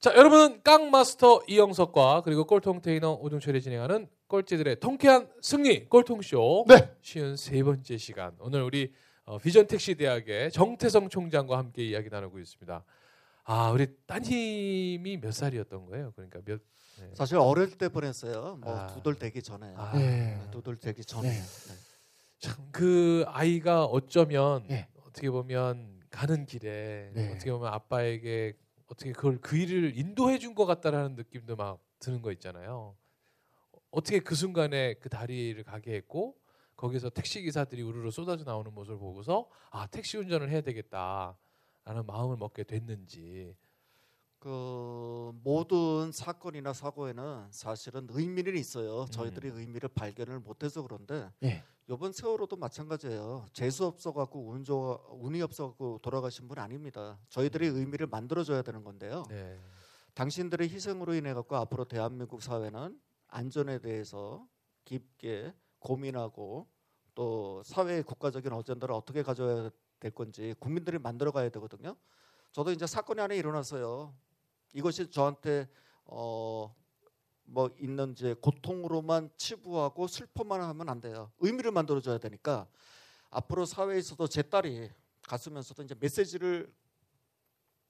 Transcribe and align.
자, 0.00 0.14
여러분은 0.16 0.62
깡마스터 0.62 1.42
이영석과 1.46 2.22
그리고 2.24 2.44
꼴통 2.46 2.80
테이너 2.80 3.18
오종철이 3.20 3.60
진행하는 3.60 4.08
꼴찌들의 4.28 4.80
통쾌한 4.80 5.28
승리 5.42 5.90
꼴통쇼 5.90 6.64
네. 6.68 6.90
쉬운 7.02 7.36
세 7.36 7.62
번째 7.62 7.98
시간. 7.98 8.34
오늘 8.38 8.62
우리 8.62 8.94
어, 9.26 9.36
비전 9.36 9.66
택시 9.66 9.94
대학의 9.96 10.52
정태성 10.52 11.10
총장과 11.10 11.58
함께 11.58 11.84
이야기 11.84 12.08
나누고 12.08 12.38
있습니다. 12.38 12.82
아, 13.44 13.70
우리 13.72 13.88
따님이 14.06 15.18
몇 15.20 15.32
살이었던 15.34 15.84
거예요? 15.84 16.12
그러니까 16.16 16.40
몇 16.46 16.62
네. 16.98 17.10
사실 17.12 17.36
어릴 17.36 17.76
때 17.76 17.90
보냈어요. 17.90 18.56
뭐 18.62 18.74
아. 18.74 18.86
두돌 18.86 19.16
되기 19.16 19.42
전에. 19.42 19.74
아, 19.76 19.92
네. 19.94 20.40
두돌 20.50 20.78
되기 20.78 21.04
전에. 21.04 21.28
네. 21.28 21.36
네. 21.36 21.74
참그 22.38 23.24
아이가 23.26 23.84
어쩌면 23.84 24.64
예. 24.70 24.88
어떻게 25.06 25.28
보면 25.28 26.00
가는 26.08 26.46
길에 26.46 27.10
네. 27.12 27.34
어떻게 27.34 27.52
보면 27.52 27.70
아빠에게 27.70 28.54
어떻게 28.90 29.12
그걸 29.12 29.38
그 29.40 29.56
일을 29.56 29.96
인도해 29.96 30.38
준 30.38 30.54
것 30.54 30.66
같다라는 30.66 31.14
느낌도 31.16 31.56
막 31.56 31.80
드는 32.00 32.22
거 32.22 32.32
있잖아요. 32.32 32.96
어떻게 33.90 34.20
그 34.20 34.34
순간에 34.34 34.94
그 34.94 35.08
다리를 35.08 35.62
가게 35.64 35.94
했고 35.94 36.36
거기서 36.76 37.10
택시 37.10 37.42
기사들이 37.42 37.82
우르르 37.82 38.10
쏟아져 38.10 38.44
나오는 38.44 38.72
모습을 38.72 38.98
보고서 38.98 39.48
아 39.70 39.86
택시 39.86 40.16
운전을 40.16 40.50
해야 40.50 40.60
되겠다라는 40.60 42.06
마음을 42.06 42.36
먹게 42.36 42.64
됐는지 42.64 43.54
그 44.40 45.32
모든 45.44 46.10
사건이나 46.12 46.72
사고에는 46.72 47.48
사실은 47.50 48.08
의미는 48.10 48.56
있어요. 48.56 49.04
저희들이 49.10 49.48
의미를 49.50 49.90
발견을 49.90 50.40
못해서 50.40 50.82
그런데 50.82 51.30
예. 51.42 51.62
이번 51.88 52.12
세월호도 52.12 52.56
마찬가지예요. 52.56 53.48
재수 53.52 53.84
없어갖고 53.84 54.48
운 54.48 54.64
좋아 54.64 54.98
운이 55.10 55.42
없어갖고 55.42 55.98
돌아가신 56.02 56.48
분 56.48 56.58
아닙니다. 56.58 57.18
저희들이 57.28 57.66
의미를 57.66 58.06
만들어줘야 58.06 58.62
되는 58.62 58.82
건데요. 58.82 59.24
네. 59.28 59.58
당신들의 60.14 60.70
희생으로 60.70 61.14
인해 61.14 61.34
갖고 61.34 61.56
앞으로 61.56 61.84
대한민국 61.84 62.42
사회는 62.42 62.98
안전에 63.28 63.78
대해서 63.80 64.46
깊게 64.86 65.52
고민하고 65.80 66.66
또 67.14 67.62
사회의 67.64 68.02
국가적인 68.02 68.52
어젠다를 68.52 68.94
어떻게 68.94 69.22
가져야 69.22 69.70
될 69.98 70.10
건지 70.12 70.54
국민들이 70.58 70.98
만들어 70.98 71.30
가야 71.30 71.50
되거든요. 71.50 71.94
저도 72.52 72.72
이제 72.72 72.86
사건이 72.86 73.20
하나 73.20 73.34
일어났어요. 73.34 74.14
이것이 74.72 75.10
저한테 75.10 75.68
어 76.04 76.74
뭐 77.50 77.68
있는 77.80 78.12
이제 78.12 78.34
고통으로만 78.34 79.30
치부하고 79.36 80.06
슬퍼만 80.06 80.60
하면 80.60 80.88
안 80.88 81.00
돼요. 81.00 81.32
의미를 81.38 81.72
만들어 81.72 82.00
줘야 82.00 82.18
되니까 82.18 82.66
앞으로 83.30 83.64
사회에서도 83.64 84.26
제 84.28 84.42
딸이 84.42 84.90
갔으면서도 85.22 85.82
이제 85.82 85.94
메시지를 85.98 86.72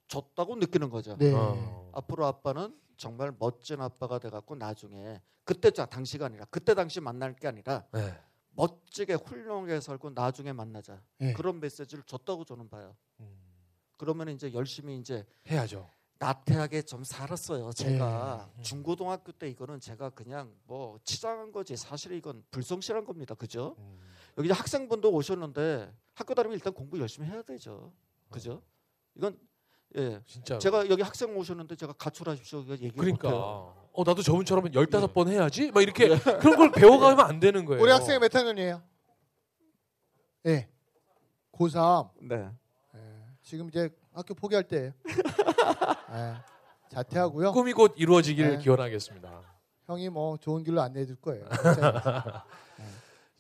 줬다고 0.09 0.57
느끼는 0.57 0.91
거죠. 0.91 1.17
네. 1.17 1.33
어. 1.35 1.91
앞으로 1.95 2.27
아빠는 2.27 2.77
정말 2.97 3.35
멋진 3.39 3.81
아빠가 3.81 4.19
돼갖고 4.19 4.57
나중에 4.57 5.21
그때 5.45 5.71
자 5.71 5.87
당시가 5.87 6.27
아니라 6.27 6.47
그때 6.51 6.75
당시 6.75 7.01
만날 7.01 7.35
게 7.37 7.47
아니라 7.47 7.87
네. 7.93 8.19
멋지게 8.53 9.15
훌륭하게 9.15 9.81
살고 9.81 10.11
나중에 10.11 10.53
만나자 10.53 11.03
예. 11.21 11.33
그런 11.35 11.61
메시지를 11.61 12.03
줬다고 12.05 12.45
저는 12.45 12.69
봐요. 12.69 12.97
음, 13.21 13.39
그러면 13.97 14.29
이제 14.31 14.53
열심히 14.53 14.99
이제 14.99 15.25
해야죠. 15.49 15.89
나태하게 16.21 16.83
좀 16.83 17.03
살았어요. 17.03 17.73
제가 17.73 18.51
예. 18.59 18.63
중고등학교 18.63 19.33
때 19.33 19.49
이거는 19.49 19.81
제가 19.81 20.11
그냥 20.11 20.53
뭐 20.65 20.99
치장한 21.03 21.51
거지 21.51 21.77
사실 21.77 22.13
이건 22.13 22.45
불성실한 22.51 23.07
겁니다. 23.07 23.35
그죠? 23.35 23.75
음. 23.79 23.99
여기 24.37 24.47
이제 24.49 24.53
학생분도 24.53 25.11
오셨는데 25.11 25.91
학교 26.13 26.35
다니면 26.35 26.57
일단 26.57 26.75
공부 26.75 27.01
열심히 27.01 27.27
해야 27.27 27.41
되죠. 27.41 27.91
그죠? 28.31 28.63
이건 29.15 29.39
예. 29.97 30.21
진짜 30.27 30.59
제가 30.59 30.91
여기 30.91 31.01
학생 31.03 31.35
오셨는데 31.35 31.75
제가 31.75 31.95
가출하십시오 31.95 32.67
얘기 32.69 32.91
그러니까 32.91 33.31
못해요. 33.31 33.89
어 33.95 34.05
나도 34.05 34.21
저분처럼 34.21 34.67
15번 34.67 35.29
예. 35.29 35.33
해야지 35.33 35.73
막 35.73 35.81
이렇게 35.81 36.07
그런 36.39 36.57
걸 36.59 36.71
배워가면 36.71 37.19
안 37.21 37.41
되는 37.41 37.65
거예요. 37.65 37.83
우리 37.83 37.91
학생이 37.91 38.19
몇 38.19 38.33
학년이에요? 38.35 38.83
예. 40.47 40.69
고3. 41.53 42.11
네. 42.29 42.51
예. 42.95 43.01
지금 43.43 43.69
이제 43.69 43.89
학교 44.13 44.35
포기할 44.35 44.65
때예요. 44.65 44.93
예. 46.13 46.35
자퇴하고요. 46.91 47.53
꿈이 47.53 47.73
곧 47.73 47.95
이루어지기를 47.97 48.59
네. 48.59 48.59
기원하겠습니다. 48.59 49.43
형이 49.87 50.09
뭐 50.09 50.37
좋은 50.37 50.63
길로 50.65 50.81
안내해 50.81 51.07
줄 51.07 51.17
거예요. 51.17 51.47
진짜. 51.63 52.45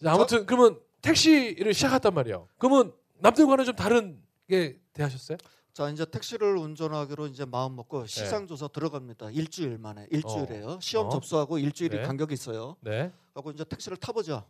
자, 0.02 0.12
아무튼 0.12 0.46
그러면 0.46 0.78
택시를 1.02 1.74
시작했단 1.74 2.14
말이에요. 2.14 2.48
그러면 2.58 2.92
남들과는 3.18 3.64
좀 3.64 3.74
다른 3.74 4.22
게 4.48 4.78
대하셨어요? 4.92 5.38
자 5.72 5.88
이제 5.88 6.04
택시를 6.04 6.56
운전하기로 6.56 7.28
이제 7.28 7.44
마음 7.44 7.76
먹고 7.76 8.06
시장 8.06 8.46
조사 8.46 8.66
들어갑니다. 8.68 9.30
일주일 9.30 9.78
만에 9.78 10.06
일주일에요. 10.10 10.78
시험 10.80 11.06
어. 11.06 11.10
접수하고 11.10 11.58
일주일이 11.58 11.98
네. 11.98 12.02
간격이 12.02 12.34
있어요. 12.34 12.76
네. 12.80 13.12
하고 13.34 13.50
이제 13.50 13.64
택시를 13.64 13.96
타보자. 13.96 14.44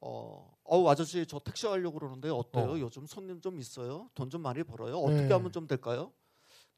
어, 0.00 0.50
어우 0.64 0.88
아저씨 0.88 1.26
저 1.26 1.38
택시 1.38 1.66
하려고 1.66 1.98
그러는데 1.98 2.28
어때요? 2.30 2.72
어. 2.72 2.78
요즘 2.78 3.06
손님 3.06 3.40
좀 3.40 3.58
있어요? 3.58 4.08
돈 4.14 4.30
좀 4.30 4.40
많이 4.42 4.62
벌어요? 4.62 4.98
어떻게 4.98 5.22
네. 5.28 5.32
하면 5.34 5.52
좀 5.52 5.66
될까요? 5.66 6.12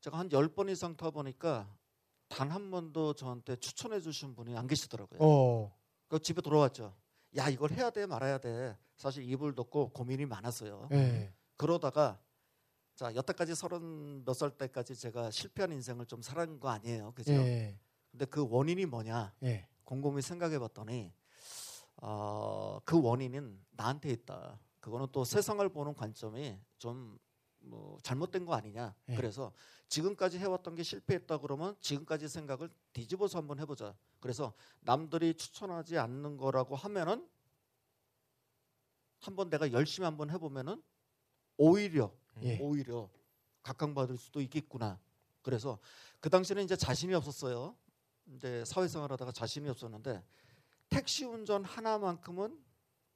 제가 0.00 0.18
한 0.18 0.28
열 0.32 0.48
번 0.48 0.68
이상 0.68 0.96
타보니까 0.96 1.68
단 2.28 2.50
한 2.50 2.70
번도 2.70 3.14
저한테 3.14 3.56
추천해 3.56 4.00
주신 4.00 4.34
분이 4.34 4.56
안 4.56 4.66
계시더라고요. 4.66 5.18
어. 5.22 5.72
그 6.08 6.18
집에 6.18 6.40
돌아왔죠. 6.42 6.94
야 7.36 7.48
이걸 7.48 7.70
해야 7.72 7.90
돼 7.90 8.06
말아야 8.06 8.38
돼. 8.38 8.76
사실 8.96 9.22
이불 9.28 9.54
덮고 9.54 9.90
고민이 9.90 10.26
많았어요. 10.26 10.88
예. 10.92 11.32
그러다가 11.56 12.18
자 12.94 13.14
여태까지 13.14 13.54
서른 13.54 14.24
몇 14.24 14.34
살 14.34 14.50
때까지 14.50 14.96
제가 14.96 15.30
실패한 15.30 15.72
인생을 15.72 16.06
좀 16.06 16.20
살은 16.22 16.58
거 16.60 16.68
아니에요, 16.70 17.12
그죠? 17.12 17.32
예. 17.32 17.78
근데 18.10 18.24
그 18.26 18.46
원인이 18.48 18.84
뭐냐? 18.86 19.32
예. 19.44 19.66
곰곰이 19.84 20.20
생각해봤더니 20.22 21.12
어, 22.04 22.80
그 22.84 23.00
원인은 23.00 23.58
나한테 23.70 24.10
있다. 24.10 24.58
그거는 24.80 25.06
또 25.12 25.24
세상을 25.24 25.66
보는 25.68 25.94
관점이 25.94 26.58
좀 26.78 27.18
뭐 27.64 27.98
잘못된 28.02 28.44
거 28.44 28.54
아니냐. 28.54 28.94
예. 29.08 29.16
그래서 29.16 29.52
지금까지 29.88 30.38
해왔던 30.38 30.74
게 30.74 30.82
실패했다 30.82 31.38
그러면 31.38 31.76
지금까지 31.80 32.28
생각을 32.28 32.70
뒤집어서 32.92 33.38
한번 33.38 33.58
해보자. 33.58 33.94
그래서 34.20 34.52
남들이 34.80 35.34
추천하지 35.34 35.98
않는 35.98 36.36
거라고 36.36 36.76
하면은 36.76 37.28
한번 39.20 39.50
내가 39.50 39.70
열심히 39.72 40.04
한번 40.04 40.30
해보면은 40.30 40.82
오히려 41.56 42.12
예. 42.42 42.58
오히려 42.60 43.08
각광받을 43.62 44.16
수도 44.16 44.40
있겠구나. 44.40 44.98
그래서 45.42 45.78
그 46.20 46.30
당시에는 46.30 46.64
이제 46.64 46.76
자신이 46.76 47.14
없었어요. 47.14 47.76
이제 48.34 48.64
사회생활하다가 48.64 49.32
자신이 49.32 49.68
없었는데 49.68 50.22
택시 50.92 51.24
운전 51.24 51.64
하나만큼은 51.64 52.56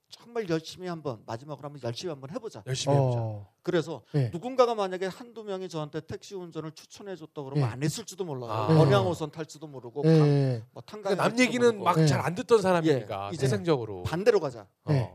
정말 0.08 0.48
열심히 0.48 0.88
한번 0.88 1.22
마지막으로 1.26 1.66
한번 1.66 1.82
열심히 1.82 2.10
한번 2.10 2.30
해보자. 2.30 2.62
열심히 2.66 2.94
해보자. 2.96 3.18
어. 3.20 3.52
그래서 3.62 4.02
예. 4.14 4.30
누군가가 4.32 4.74
만약에 4.74 5.06
한두 5.06 5.42
명이 5.44 5.68
저한테 5.68 6.00
택시 6.00 6.34
운전을 6.34 6.72
추천해 6.72 7.16
줬다 7.16 7.42
그러면 7.42 7.64
예. 7.68 7.72
안 7.72 7.82
했을지도 7.82 8.24
몰라요. 8.24 8.50
아. 8.50 8.66
언양호선 8.80 9.32
탈지도 9.32 9.66
모르고 9.66 10.02
강, 10.02 10.12
예. 10.12 10.64
뭐 10.70 10.82
탄강 10.82 11.14
그러니까 11.16 11.28
남 11.28 11.38
얘기는 11.38 11.82
막 11.82 11.98
예. 11.98 12.06
잘안 12.06 12.34
듣던 12.36 12.62
사람이니까 12.62 13.30
예, 13.32 13.36
세상적으로. 13.36 14.04
반대로 14.04 14.40
가자. 14.40 14.66
어. 14.84 14.92
예. 14.92 15.12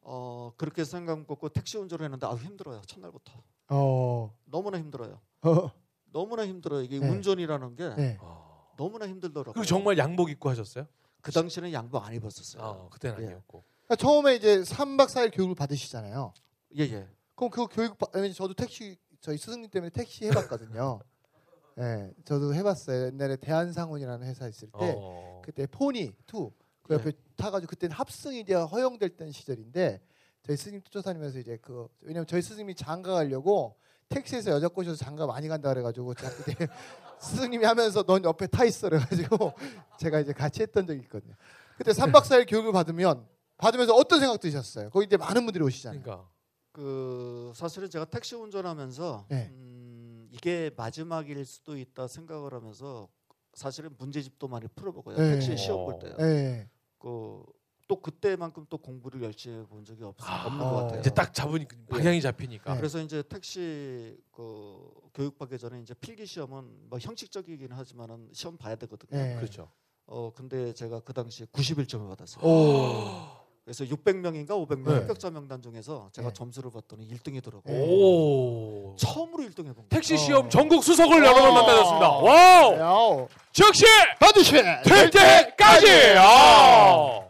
어 0.00 0.52
그렇게 0.56 0.84
생각 0.84 1.18
먹고 1.28 1.50
택시 1.50 1.76
운전을 1.76 2.04
했는데 2.04 2.26
아주 2.26 2.44
힘들어요. 2.44 2.80
첫날부터 2.86 3.32
어. 3.70 4.34
너무나 4.44 4.78
힘들어요. 4.78 5.20
어. 5.42 5.70
너무나 6.12 6.46
힘들어요. 6.46 6.82
이게 6.82 6.98
네. 7.00 7.08
운전이라는 7.10 7.76
게 7.76 7.84
예. 7.98 8.16
어. 8.20 8.72
너무나 8.78 9.06
힘들더라고요. 9.08 9.52
그리고 9.52 9.66
정말 9.66 9.98
양복 9.98 10.30
입고 10.30 10.48
하셨어요? 10.48 10.86
그 11.22 11.32
당시에는 11.32 11.72
양복 11.72 12.04
안 12.04 12.14
입었었어요. 12.14 12.62
어, 12.62 12.88
그때는 12.90 13.20
예. 13.22 13.26
아니었고. 13.26 13.64
그러니까 13.84 13.96
처음에 13.96 14.34
이제 14.36 14.60
3박 14.60 15.08
4일 15.08 15.34
교육을 15.34 15.54
받으시잖아요. 15.54 16.32
예, 16.78 16.82
예. 16.82 17.08
그럼 17.34 17.50
그 17.50 17.66
교육 17.68 17.98
받- 17.98 18.10
저도 18.34 18.54
택시 18.54 18.96
저희 19.20 19.36
스승님 19.36 19.70
때문에 19.70 19.90
택시 19.90 20.26
해 20.26 20.30
봤거든요. 20.30 21.00
예, 21.78 22.12
저도 22.24 22.54
해 22.54 22.62
봤어요. 22.62 23.06
옛날에 23.06 23.36
대한상훈이라는 23.36 24.26
회사 24.26 24.48
있을 24.48 24.68
때 24.68 24.94
어. 24.96 25.42
그때 25.44 25.66
포니 25.66 26.12
투그 26.26 26.54
옆에 26.90 27.12
타가지고 27.36 27.70
그때는 27.70 27.94
합승이 27.94 28.40
이제 28.40 28.54
허용될 28.54 29.16
땐 29.16 29.30
시절인데 29.30 30.00
저희 30.42 30.56
스님 30.56 30.82
쫓아다니면서 30.82 31.38
이제 31.38 31.56
그 31.62 31.88
왜냐면 32.00 32.26
저희 32.26 32.42
스님이 32.42 32.74
장가 32.74 33.12
가려고 33.14 33.76
택시에서 34.08 34.50
여자 34.50 34.66
꼬셔서 34.68 34.96
장가 34.96 35.26
많이 35.26 35.46
간다 35.48 35.68
그래가지고 35.68 36.14
스승님이 37.20 37.64
하면서 37.64 38.02
넌 38.02 38.24
옆에 38.24 38.46
타 38.46 38.64
있어 38.64 38.88
그래가지고 38.88 39.52
제가 39.98 40.20
이제 40.20 40.32
같이 40.32 40.62
했던 40.62 40.86
적이 40.86 41.00
있거든요. 41.02 41.34
그때 41.76 41.92
3박 41.92 42.22
4일 42.22 42.48
교육을 42.48 42.72
받으면 42.72 43.26
받으면서 43.56 43.94
어떤 43.94 44.20
생각 44.20 44.40
드셨어요? 44.40 44.90
거기 44.90 45.06
이제 45.06 45.16
많은 45.16 45.44
분들이 45.44 45.62
오시잖아요. 45.64 46.02
그러니까 46.02 46.28
그 46.72 47.52
사실은 47.54 47.90
제가 47.90 48.04
택시 48.04 48.34
운전하면서 48.36 49.26
네. 49.28 49.48
음, 49.50 50.28
이게 50.30 50.70
마지막일 50.76 51.44
수도 51.44 51.76
있다 51.76 52.06
생각을 52.06 52.54
하면서 52.54 53.08
사실은 53.54 53.90
문제집도 53.98 54.46
많이 54.46 54.66
풀어보고요. 54.68 55.16
네. 55.16 55.32
택시 55.32 55.56
시험 55.56 55.84
볼 55.84 55.98
때요. 55.98 56.14
예. 56.20 56.68
그 56.98 57.42
또 57.88 57.96
그때만큼 57.96 58.66
또 58.68 58.76
공부를 58.76 59.22
열심히 59.22 59.64
본 59.66 59.82
적이 59.84 60.04
없, 60.04 60.14
아, 60.20 60.44
없는 60.46 60.58
것 60.60 60.74
같아요. 60.76 61.00
이제 61.00 61.10
딱 61.10 61.32
잡으니까 61.32 61.74
방향이 61.88 62.20
잡히니까. 62.20 62.74
네. 62.74 62.76
그래서 62.78 63.00
이제 63.00 63.22
택시 63.22 64.14
그 64.30 64.90
교육 65.14 65.38
받기 65.38 65.58
전에 65.58 65.80
이제 65.80 65.94
필기 65.94 66.26
시험은 66.26 66.90
뭐 66.90 66.98
형식적이긴 67.00 67.72
하지만은 67.72 68.28
시험 68.32 68.58
봐야 68.58 68.76
되거든요. 68.76 69.18
네. 69.18 69.34
그렇죠. 69.36 69.70
어 70.06 70.30
근데 70.34 70.72
제가 70.74 71.00
그 71.00 71.14
당시 71.14 71.46
91점을 71.46 72.06
받았어요. 72.08 72.44
오. 72.44 73.38
그래서 73.64 73.84
600명인가 73.84 74.48
500명 74.48 74.84
네. 74.84 74.94
합격자 74.94 75.30
명단 75.30 75.60
중에서 75.60 76.10
제가 76.12 76.28
네. 76.28 76.34
점수를 76.34 76.70
봤더니 76.70 77.08
1등이더라고요. 77.08 77.64
네. 77.64 77.86
오. 77.86 78.96
처음으로 78.96 79.44
1등 79.44 79.60
해본 79.60 79.74
거예요. 79.74 79.88
택시 79.88 80.14
어. 80.14 80.16
시험 80.18 80.50
전국 80.50 80.84
수석을 80.84 81.16
여러 81.18 81.34
번 81.34 81.50
어. 81.50 81.52
만나셨습니다. 81.54 82.08
와우. 82.10 82.78
야오. 82.78 83.28
즉시 83.52 83.84
반드시 84.20 84.52
될 84.52 85.10
때까지. 85.10 85.86
아. 86.18 87.28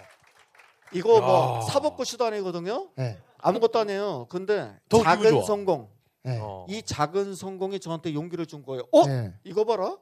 이거 0.92 1.16
야. 1.16 1.20
뭐 1.20 1.60
사법고시도 1.62 2.24
아니거든요. 2.24 2.88
네. 2.96 3.18
아무것도 3.38 3.78
아니에요. 3.80 4.26
근데 4.28 4.76
더 4.88 4.98
기분 4.98 5.04
작은 5.14 5.30
좋아. 5.30 5.42
성공. 5.44 5.88
네. 6.22 6.38
어. 6.40 6.66
이 6.68 6.82
작은 6.82 7.34
성공이 7.34 7.80
저한테 7.80 8.14
용기를 8.14 8.46
준 8.46 8.62
거예요. 8.62 8.82
어? 8.92 9.06
네. 9.06 9.34
이거 9.44 9.64
봐라. 9.64 9.96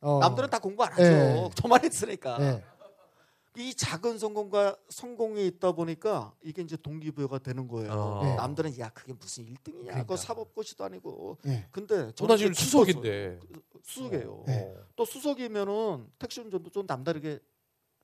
어. 0.00 0.18
남들은 0.20 0.50
다 0.50 0.58
공부 0.58 0.82
안 0.82 0.92
하죠. 0.92 1.02
네. 1.02 1.50
저만 1.54 1.84
했으니까. 1.84 2.38
네. 2.38 2.62
이 3.58 3.74
작은 3.74 4.18
성공과 4.18 4.76
성공이 4.88 5.46
있다 5.46 5.72
보니까 5.72 6.32
이게 6.42 6.62
이제 6.62 6.74
동기부여가 6.78 7.38
되는 7.38 7.68
거예요. 7.68 7.92
어. 7.92 8.24
네. 8.24 8.34
남들은 8.36 8.78
야 8.78 8.88
그게 8.94 9.12
무슨 9.12 9.44
1등이냐. 9.44 9.82
그러니까. 9.82 10.00
그거 10.02 10.16
사법고시도 10.16 10.82
아니고. 10.84 11.36
네. 11.42 11.66
근데 11.70 11.96
저나 12.12 12.36
저는 12.36 12.36
지금 12.38 12.54
수석인데. 12.54 13.38
수석이에요. 13.84 14.44
네. 14.46 14.74
또 14.96 15.04
수석이면은 15.04 16.06
택시 16.18 16.40
운전도 16.40 16.70
좀 16.70 16.86
남다르게 16.86 17.40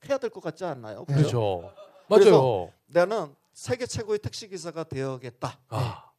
해야 0.08 0.18
될 0.18 0.28
것 0.30 0.40
같지 0.42 0.64
않나요? 0.66 1.06
네. 1.08 1.14
그죠? 1.14 1.62
그렇죠. 1.62 1.72
맞아요. 2.08 2.72
나는 2.86 3.34
세계 3.52 3.86
최고의 3.86 4.18
택시 4.20 4.48
기사가 4.48 4.84
되어야겠다. 4.84 5.58
아, 5.68 6.10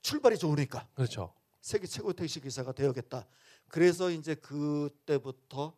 출발이 0.00 0.38
좋으니까 0.38 0.86
그렇죠. 0.94 1.32
세계 1.60 1.86
최고의 1.86 2.14
택시 2.14 2.40
기사가 2.40 2.72
되어야겠다. 2.72 3.26
그래서 3.68 4.10
이제 4.10 4.34
그때부터 4.34 5.74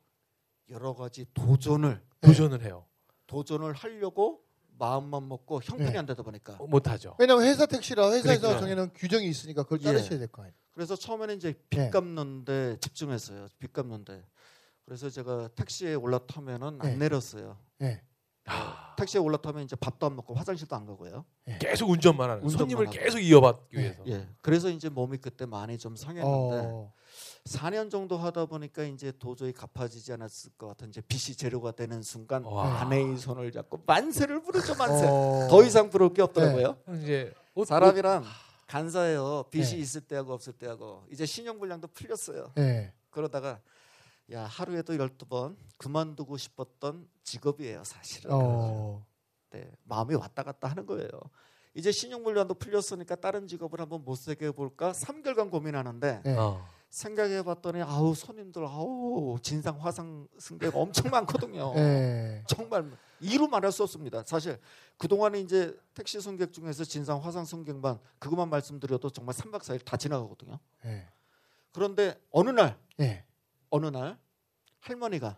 여러 0.71 0.95
가지 0.95 1.27
도전을 1.35 2.01
네. 2.21 2.29
도전을 2.29 2.63
해요. 2.63 2.87
도전을 3.27 3.73
하려고 3.75 4.43
마음만 4.79 5.29
먹고 5.29 5.61
형편이 5.63 5.93
네. 5.93 5.99
안 5.99 6.07
되다 6.07 6.23
보니까 6.23 6.55
어, 6.59 6.67
못하죠. 6.67 7.15
왜냐면 7.19 7.45
회사 7.45 7.67
택시라 7.67 8.11
회사에서 8.13 8.41
그러니까. 8.41 8.61
정해놓은 8.61 8.91
규정이 8.95 9.27
있으니까 9.29 9.63
그걸 9.63 9.81
예. 9.83 9.85
따르셔야 9.85 10.19
될 10.19 10.29
거 10.29 10.43
아니에요. 10.43 10.55
그래서 10.73 10.97
처음에는 10.97 11.37
이제 11.37 11.53
빚 11.71 11.79
네. 11.79 11.91
갚는데 11.91 12.79
집중했어요. 12.81 13.47
빚 13.59 13.73
갚는데 13.73 14.25
그래서 14.85 15.09
제가 15.11 15.49
택시에 15.55 15.95
올라타면은 15.95 16.79
네. 16.79 16.89
안 16.93 16.99
내렸어요. 16.99 17.57
네. 18.47 18.53
아, 18.53 18.95
택시에 18.97 19.21
올라타면 19.21 19.65
이제 19.65 19.75
밥도 19.77 20.07
안 20.07 20.17
먹고 20.17 20.35
화장실도 20.35 20.77
안 20.77 20.87
가고요. 20.87 21.25
계속 21.59 21.91
운전만 21.91 22.29
하는 22.31 22.43
운전만 22.43 22.59
손님을 22.59 22.87
하고. 22.87 22.97
계속 22.97 23.19
이어받기 23.19 23.77
네. 23.77 23.83
위해서. 23.83 24.03
예. 24.07 24.29
그래서 24.43 24.69
이제 24.69 24.89
몸이 24.89 25.19
그때 25.19 25.47
많이 25.47 25.79
좀 25.79 25.97
상했는데 25.97 26.63
어. 26.67 26.93
4년 27.47 27.91
정도 27.91 28.17
하다 28.17 28.47
보니까 28.47 28.85
이제 28.85 29.13
도저히 29.19 29.53
갚아지지 29.53 30.13
않았을 30.13 30.53
것 30.59 30.69
같은 30.69 30.89
이제 30.89 31.01
빚이 31.03 31.37
재료가 31.37 31.73
되는 31.73 32.03
순간 32.03 32.45
와. 32.45 32.81
아내의 32.81 33.17
손을 33.17 33.51
잡고 33.53 33.83
만세를 33.87 34.43
부르죠 34.43 34.75
만세. 34.77 35.07
어. 35.07 35.49
더 35.49 35.63
이상 35.63 35.91
부를 35.91 36.13
게 36.13 36.23
없더라고요. 36.23 36.77
이제 37.03 37.33
옷, 37.55 37.67
사람이란 37.67 38.25
간사해요. 38.67 39.45
빚이 39.51 39.77
네. 39.77 39.81
있을 39.81 40.01
때하고 40.03 40.33
없을 40.33 40.53
때하고 40.55 41.05
이제 41.11 41.25
신용불량도 41.27 41.89
풀렸어요. 41.89 42.53
네. 42.57 42.93
그러다가 43.11 43.61
야 44.33 44.45
하루에도 44.45 44.97
열두 44.97 45.27
번 45.27 45.57
그만두고 45.77 46.37
싶었던 46.37 47.09
직업이에요 47.25 47.85
사실은. 47.85 48.31
어. 48.33 49.05
네, 49.51 49.71
마음이 49.85 50.15
왔다 50.15 50.43
갔다 50.43 50.69
하는 50.69 50.87
거예요. 50.87 51.09
이제 51.75 51.91
신용불량도 51.93 52.55
풀렸으니까 52.55 53.17
다른 53.17 53.47
직업을 53.47 53.81
한번 53.81 54.05
못쓰게 54.05 54.47
해볼까 54.47 54.93
3개월간 54.93 55.51
고민하는데 55.51 56.23
네. 56.25 56.37
어. 56.37 56.67
생각해봤더니 56.91 57.83
아우 57.83 58.15
손님들 58.15 58.65
아우 58.65 59.37
진상 59.43 59.81
화상 59.81 60.29
승객 60.39 60.77
엄청 60.77 61.11
많거든요. 61.11 61.75
네. 61.75 62.45
정말 62.47 62.89
이루 63.21 63.49
말할 63.49 63.73
수 63.73 63.83
없습니다. 63.83 64.23
사실 64.25 64.61
그 64.97 65.09
동안에 65.09 65.41
이제 65.41 65.77
택시 65.95 66.21
승객 66.21 66.53
중에서 66.53 66.85
진상 66.85 67.21
화상 67.21 67.45
승객만 67.45 67.99
그것만 68.21 68.49
말씀드려도 68.49 69.11
정말 69.11 69.35
3박 69.35 69.61
4일 69.63 69.85
다 69.85 69.97
지나가거든요. 69.97 70.61
네. 70.85 71.09
그런데 71.73 72.17
어느 72.31 72.51
날 72.51 72.79
네. 72.97 73.25
어느 73.75 73.87
날 73.87 74.17
할머니가 74.79 75.37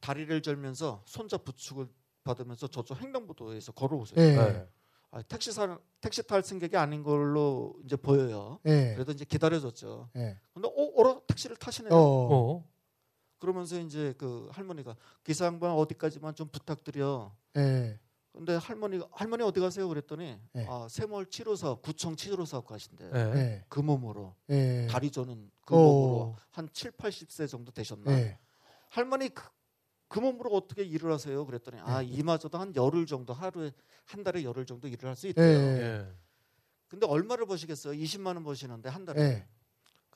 다리를 0.00 0.42
절면서 0.42 1.04
손자 1.06 1.36
부축을 1.36 1.88
받으면서 2.24 2.66
저쪽 2.66 3.00
횡단보도에서 3.00 3.70
걸어오세요. 3.72 4.16
네. 4.16 4.34
네. 4.34 4.68
아, 5.12 5.22
택시 5.22 5.52
사 5.52 5.78
택시 6.00 6.26
탈 6.26 6.42
승객이 6.42 6.76
아닌 6.76 7.04
걸로 7.04 7.78
이제 7.84 7.94
보여요. 7.94 8.58
네. 8.64 8.94
그래도 8.94 9.12
이제 9.12 9.24
기다려줬죠. 9.24 10.10
네. 10.14 10.36
근데 10.52 10.68
어, 10.68 10.92
어라 10.96 11.20
택시를 11.28 11.56
타시네요. 11.56 11.94
어. 11.94 11.98
어. 11.98 12.68
그러면서 13.38 13.78
이제 13.78 14.14
그 14.18 14.48
할머니가 14.50 14.96
기사 15.22 15.46
양반 15.46 15.70
어디까지만 15.70 16.34
좀 16.34 16.48
부탁드려. 16.48 17.36
네. 17.54 18.00
근데 18.38 18.54
할머니가 18.54 19.08
할머니 19.10 19.42
어디 19.42 19.58
가세요? 19.58 19.88
그랬더니 19.88 20.38
네. 20.52 20.66
아 20.68 20.86
세몰 20.88 21.26
치료 21.26 21.56
사업 21.56 21.82
구청 21.82 22.14
치료 22.14 22.44
사업 22.44 22.66
가신대. 22.66 23.10
네. 23.10 23.32
네. 23.34 23.64
그 23.68 23.80
몸으로 23.80 24.36
네. 24.46 24.86
다리 24.86 25.10
저는 25.10 25.50
그 25.66 25.74
어. 25.74 25.78
몸으로 25.80 26.36
한 26.50 26.68
7, 26.72 26.92
80세 26.92 27.48
정도 27.48 27.72
되셨나? 27.72 28.08
네. 28.14 28.38
할머니 28.90 29.28
그, 29.30 29.42
그 30.06 30.20
몸으로 30.20 30.50
어떻게 30.52 30.84
일을 30.84 31.10
하세요? 31.12 31.44
그랬더니 31.44 31.80
아 31.80 32.00
이마저도 32.00 32.58
한 32.58 32.72
열흘 32.76 33.06
정도 33.06 33.32
하루에 33.32 33.72
한 34.04 34.22
달에 34.22 34.44
열흘 34.44 34.64
정도 34.66 34.86
일을 34.86 35.08
할 35.08 35.16
수 35.16 35.26
있대요. 35.26 35.58
네. 35.58 35.80
예. 35.82 36.06
근데 36.86 37.06
얼마를 37.08 37.44
버시겠어요? 37.44 37.92
20만 38.00 38.36
원 38.36 38.44
버시는데 38.44 38.88
한 38.88 39.04
달에. 39.04 39.48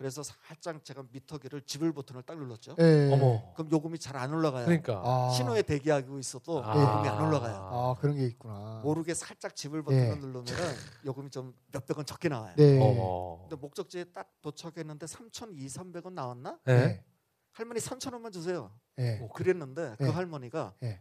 네. 0.02 0.08
그래서 0.08 0.22
살짝 0.24 0.84
제가 0.84 1.04
미터기를 1.12 1.62
지불 1.62 1.92
버튼을 1.92 2.22
딱 2.22 2.36
눌렀죠. 2.36 2.74
네. 2.74 3.12
어머. 3.12 3.52
그럼 3.54 3.70
요금이 3.70 3.98
잘 3.98 4.16
안 4.16 4.32
올라가요. 4.34 4.66
그러니까. 4.66 5.00
아. 5.04 5.30
신호에 5.30 5.62
대기하고 5.62 6.18
있어도 6.18 6.62
아. 6.64 6.74
요금이 6.74 7.08
안 7.08 7.24
올라가요. 7.24 7.54
아 7.56 7.94
그런 8.00 8.16
게 8.16 8.26
있구나. 8.26 8.80
모르게 8.84 9.14
살짝 9.14 9.54
지불 9.56 9.82
버튼을 9.82 10.08
네. 10.08 10.16
누르면은 10.16 10.74
요금이 11.06 11.30
좀 11.30 11.54
몇백 11.72 11.96
원 11.96 12.04
적게 12.04 12.28
나와요. 12.28 12.54
네. 12.56 12.78
어머. 12.80 13.40
근데 13.42 13.56
목적지에 13.56 14.04
딱 14.12 14.28
도착했는데 14.42 15.06
3,200, 15.06 15.68
300원 15.68 16.12
나왔나? 16.12 16.58
네. 16.64 17.04
할머니 17.52 17.80
3,000원만 17.80 18.32
주세요. 18.32 18.70
네. 18.96 19.26
그랬는데 19.34 19.94
그 19.98 20.04
네. 20.04 20.10
할머니가 20.10 20.74
네. 20.80 21.00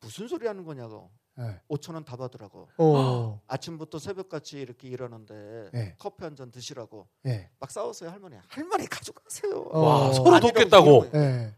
무슨 0.00 0.28
소리 0.28 0.46
하는 0.46 0.64
거냐고. 0.64 1.10
네. 1.36 1.60
5천 1.68 1.94
원 1.94 2.04
다 2.04 2.16
받으라고. 2.16 2.68
어. 2.78 3.40
아침부터 3.46 3.98
새벽같이 3.98 4.60
이렇게 4.60 4.88
일하는데 4.88 5.70
네. 5.72 5.94
커피 5.98 6.22
한 6.24 6.36
잔 6.36 6.50
드시라고 6.50 7.08
네. 7.22 7.50
막 7.58 7.70
싸웠어요 7.70 8.10
할머니. 8.10 8.36
할머니 8.48 8.86
가져가세요. 8.86 9.60
어. 9.72 9.78
와, 9.80 10.12
서로 10.12 10.38
돕겠다고. 10.40 11.10
네. 11.10 11.54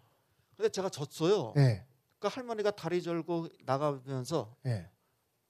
근데 0.57 0.69
제가 0.71 0.89
졌어요. 0.89 1.53
네. 1.55 1.87
그러니까 2.19 2.41
할머니가 2.41 2.71
다리 2.71 3.03
절고 3.03 3.49
나가면서 3.65 4.55
네. 4.63 4.89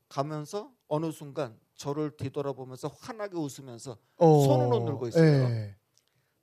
가면서 0.08 0.72
어느 0.88 1.10
순간 1.12 1.58
저를 1.74 2.16
뒤돌아보면서 2.16 2.88
환하게 2.88 3.36
웃으면서 3.36 3.96
어. 4.16 4.40
손으로 4.44 4.80
늘고 4.80 5.08
있어요. 5.08 5.48
네. 5.48 5.76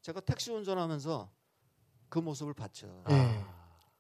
제가 0.02 0.20
택시 0.22 0.52
운전하면서 0.52 1.30
그 2.10 2.20
모습을 2.20 2.54
봤죠. 2.54 3.04
네. 3.10 3.44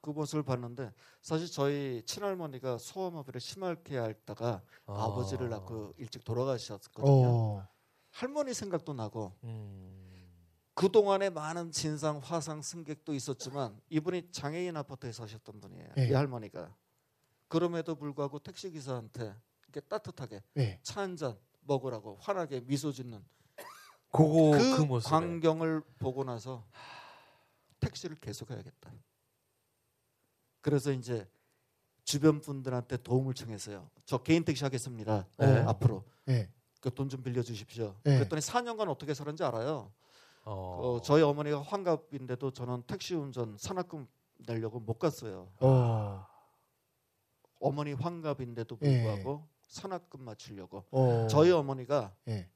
그 0.03 0.09
모습을 0.09 0.43
봤는데 0.43 0.91
사실 1.21 1.49
저희 1.49 2.03
친할머니가 2.05 2.77
소아마비를 2.77 3.39
심하게 3.39 3.97
앓다가 3.97 4.61
아. 4.85 4.93
아. 4.93 5.13
버지를 5.13 5.49
낳고 5.49 5.93
일찍 5.97 6.25
돌아가셨거든요. 6.25 7.09
어. 7.09 7.67
할머니 8.11 8.53
생각도 8.53 8.93
나고 8.93 9.31
음. 9.45 10.29
그 10.73 10.91
동안에 10.91 11.29
많은 11.29 11.71
진상 11.71 12.17
화상 12.21 12.61
승객도 12.61 13.13
있었지만 13.13 13.79
이분이 13.89 14.31
장애인 14.31 14.75
아파트에 14.75 15.13
사셨던 15.13 15.61
분이에요. 15.61 15.89
네. 15.95 16.09
이 16.09 16.11
할머니가 16.11 16.75
그럼에도 17.47 17.95
불구하고 17.95 18.39
택시 18.39 18.69
기사한테 18.71 19.33
이렇게 19.63 19.79
따뜻하게 19.87 20.43
네. 20.53 20.81
차한 20.83 21.15
잔 21.15 21.37
먹으라고 21.61 22.17
환하게 22.19 22.59
미소 22.65 22.91
짓는 22.91 23.23
그거 24.11 24.51
그, 24.51 24.77
그, 24.77 24.81
모습. 24.81 25.09
광경을 25.09 25.81
보고 25.97 26.25
나서 26.25 26.67
택시를 27.79 28.17
계속 28.17 28.51
해야겠다. 28.51 28.91
그래서 30.63 30.91
이제 30.91 31.29
주변 32.05 32.41
분들한테 32.41 32.97
도움을 32.97 33.33
청했어요. 33.33 33.89
저 34.05 34.17
개인 34.17 34.43
택시 34.43 34.63
하겠습니다. 34.63 35.27
네. 35.37 35.59
앞으로 35.59 36.03
예. 36.29 36.49
그돈 36.79 37.09
좀 37.09 37.21
빌려 37.21 37.43
주십시오. 37.43 37.95
네. 38.03 38.17
그랬더니 38.17 38.41
4년간 38.41 38.89
어떻게 38.89 39.13
살았는지 39.13 39.43
알아요. 39.43 39.91
어. 40.45 40.53
어, 40.95 41.01
저희 41.01 41.21
어머니가 41.21 41.61
환갑인데도 41.61 42.51
저는 42.51 42.83
택시 42.87 43.13
운전 43.13 43.57
산학금 43.57 44.07
내려고 44.47 44.79
못 44.79 44.97
갔어요. 44.99 45.49
어. 45.59 46.25
어머니 47.59 47.93
환갑인데도 47.93 48.77
예. 48.83 49.03
불구하고 49.03 49.47
산학금 49.67 50.23
맞추려고. 50.23 50.85
어. 50.91 51.27
저희 51.29 51.51
어머니가 51.51 52.15
예. 52.29 52.49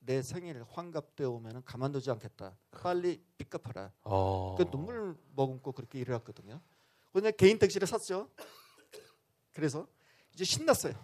내 0.00 0.22
생일 0.22 0.64
환갑 0.70 1.14
때 1.14 1.24
오면은 1.24 1.62
가만두지 1.64 2.10
않겠다. 2.10 2.56
빨리 2.70 3.22
빚 3.36 3.48
갚아라. 3.48 3.92
어. 4.02 4.56
그 4.56 4.68
눈물 4.70 5.16
머금고 5.36 5.72
그렇게 5.72 6.00
일을 6.00 6.14
했거든요. 6.16 6.60
그냥 7.20 7.32
개인 7.36 7.58
택시를 7.58 7.86
샀죠. 7.86 8.30
그래서 9.52 9.86
이제 10.34 10.44
신났어요. 10.44 10.94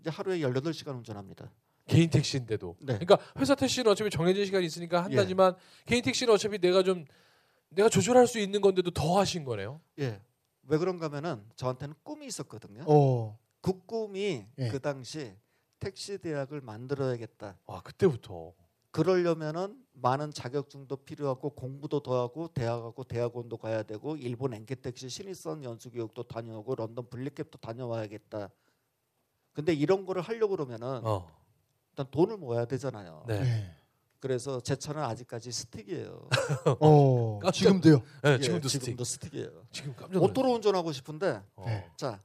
이제 0.00 0.10
하루에 0.10 0.40
18시간 0.40 0.96
운전합니다. 0.96 1.50
개인 1.86 2.10
택시인데도. 2.10 2.76
네. 2.80 2.98
그러니까 2.98 3.18
회사 3.38 3.54
택시는 3.54 3.90
어차피 3.90 4.10
정해진 4.10 4.44
시간이 4.44 4.66
있으니까 4.66 5.04
한다지만 5.04 5.54
개인 5.86 6.02
택시는 6.02 6.34
어차피 6.34 6.58
내가 6.58 6.82
좀 6.82 7.04
내가 7.68 7.88
조절할 7.88 8.26
수 8.26 8.38
있는 8.38 8.60
건데도 8.60 8.90
더 8.90 9.18
하신 9.18 9.44
거네요. 9.44 9.80
예. 9.98 10.20
왜 10.62 10.78
그런가 10.78 11.06
하면은 11.06 11.44
저한테는 11.56 11.94
꿈이 12.02 12.26
있었거든요. 12.26 12.84
어. 12.86 13.38
그 13.60 13.84
꿈이 13.86 14.46
예. 14.58 14.68
그 14.68 14.80
당시 14.80 15.32
택시 15.78 16.18
대학을 16.18 16.60
만들어야겠다. 16.60 17.58
와 17.66 17.80
그때부터. 17.82 18.54
그러려면은 18.90 19.85
많은 19.98 20.30
자격증도 20.30 20.96
필요하고 20.96 21.50
공부도 21.50 22.00
더 22.00 22.20
하고 22.22 22.48
대학 22.48 22.84
하고 22.84 23.02
대학원도 23.04 23.56
가야 23.56 23.82
되고 23.82 24.16
일본 24.16 24.52
MK택시 24.52 25.08
신입사원 25.08 25.64
연수 25.64 25.90
교육도 25.90 26.24
다녀오고 26.24 26.74
런던 26.74 27.08
Black 27.08 27.33
Cab도 27.33 27.58
다녀와야겠다. 27.58 28.50
근데 29.54 29.72
이런 29.72 30.04
거를 30.04 30.20
하려고 30.20 30.54
그러면은 30.56 31.00
어. 31.04 31.34
일단 31.92 32.06
돈을 32.10 32.36
모아야 32.36 32.66
되잖아요. 32.66 33.24
네. 33.26 33.40
예. 33.40 33.76
그래서 34.20 34.60
제 34.60 34.76
차는 34.76 35.02
아직까지 35.02 35.50
스틱이에요. 35.50 36.28
어. 36.80 37.38
깜짝- 37.40 37.52
지금도요. 37.58 38.02
네, 38.22 38.32
예, 38.32 38.38
지금도 38.38 38.68
스틱. 38.68 38.84
지금도 38.84 39.04
스틱 39.04 39.34
이에요. 39.34 39.66
지금 39.72 39.94
깜짝. 39.96 40.22
오토로 40.22 40.52
운전하고 40.52 40.92
싶은데 40.92 41.42
어. 41.56 41.64
네. 41.64 41.90
자 41.96 42.22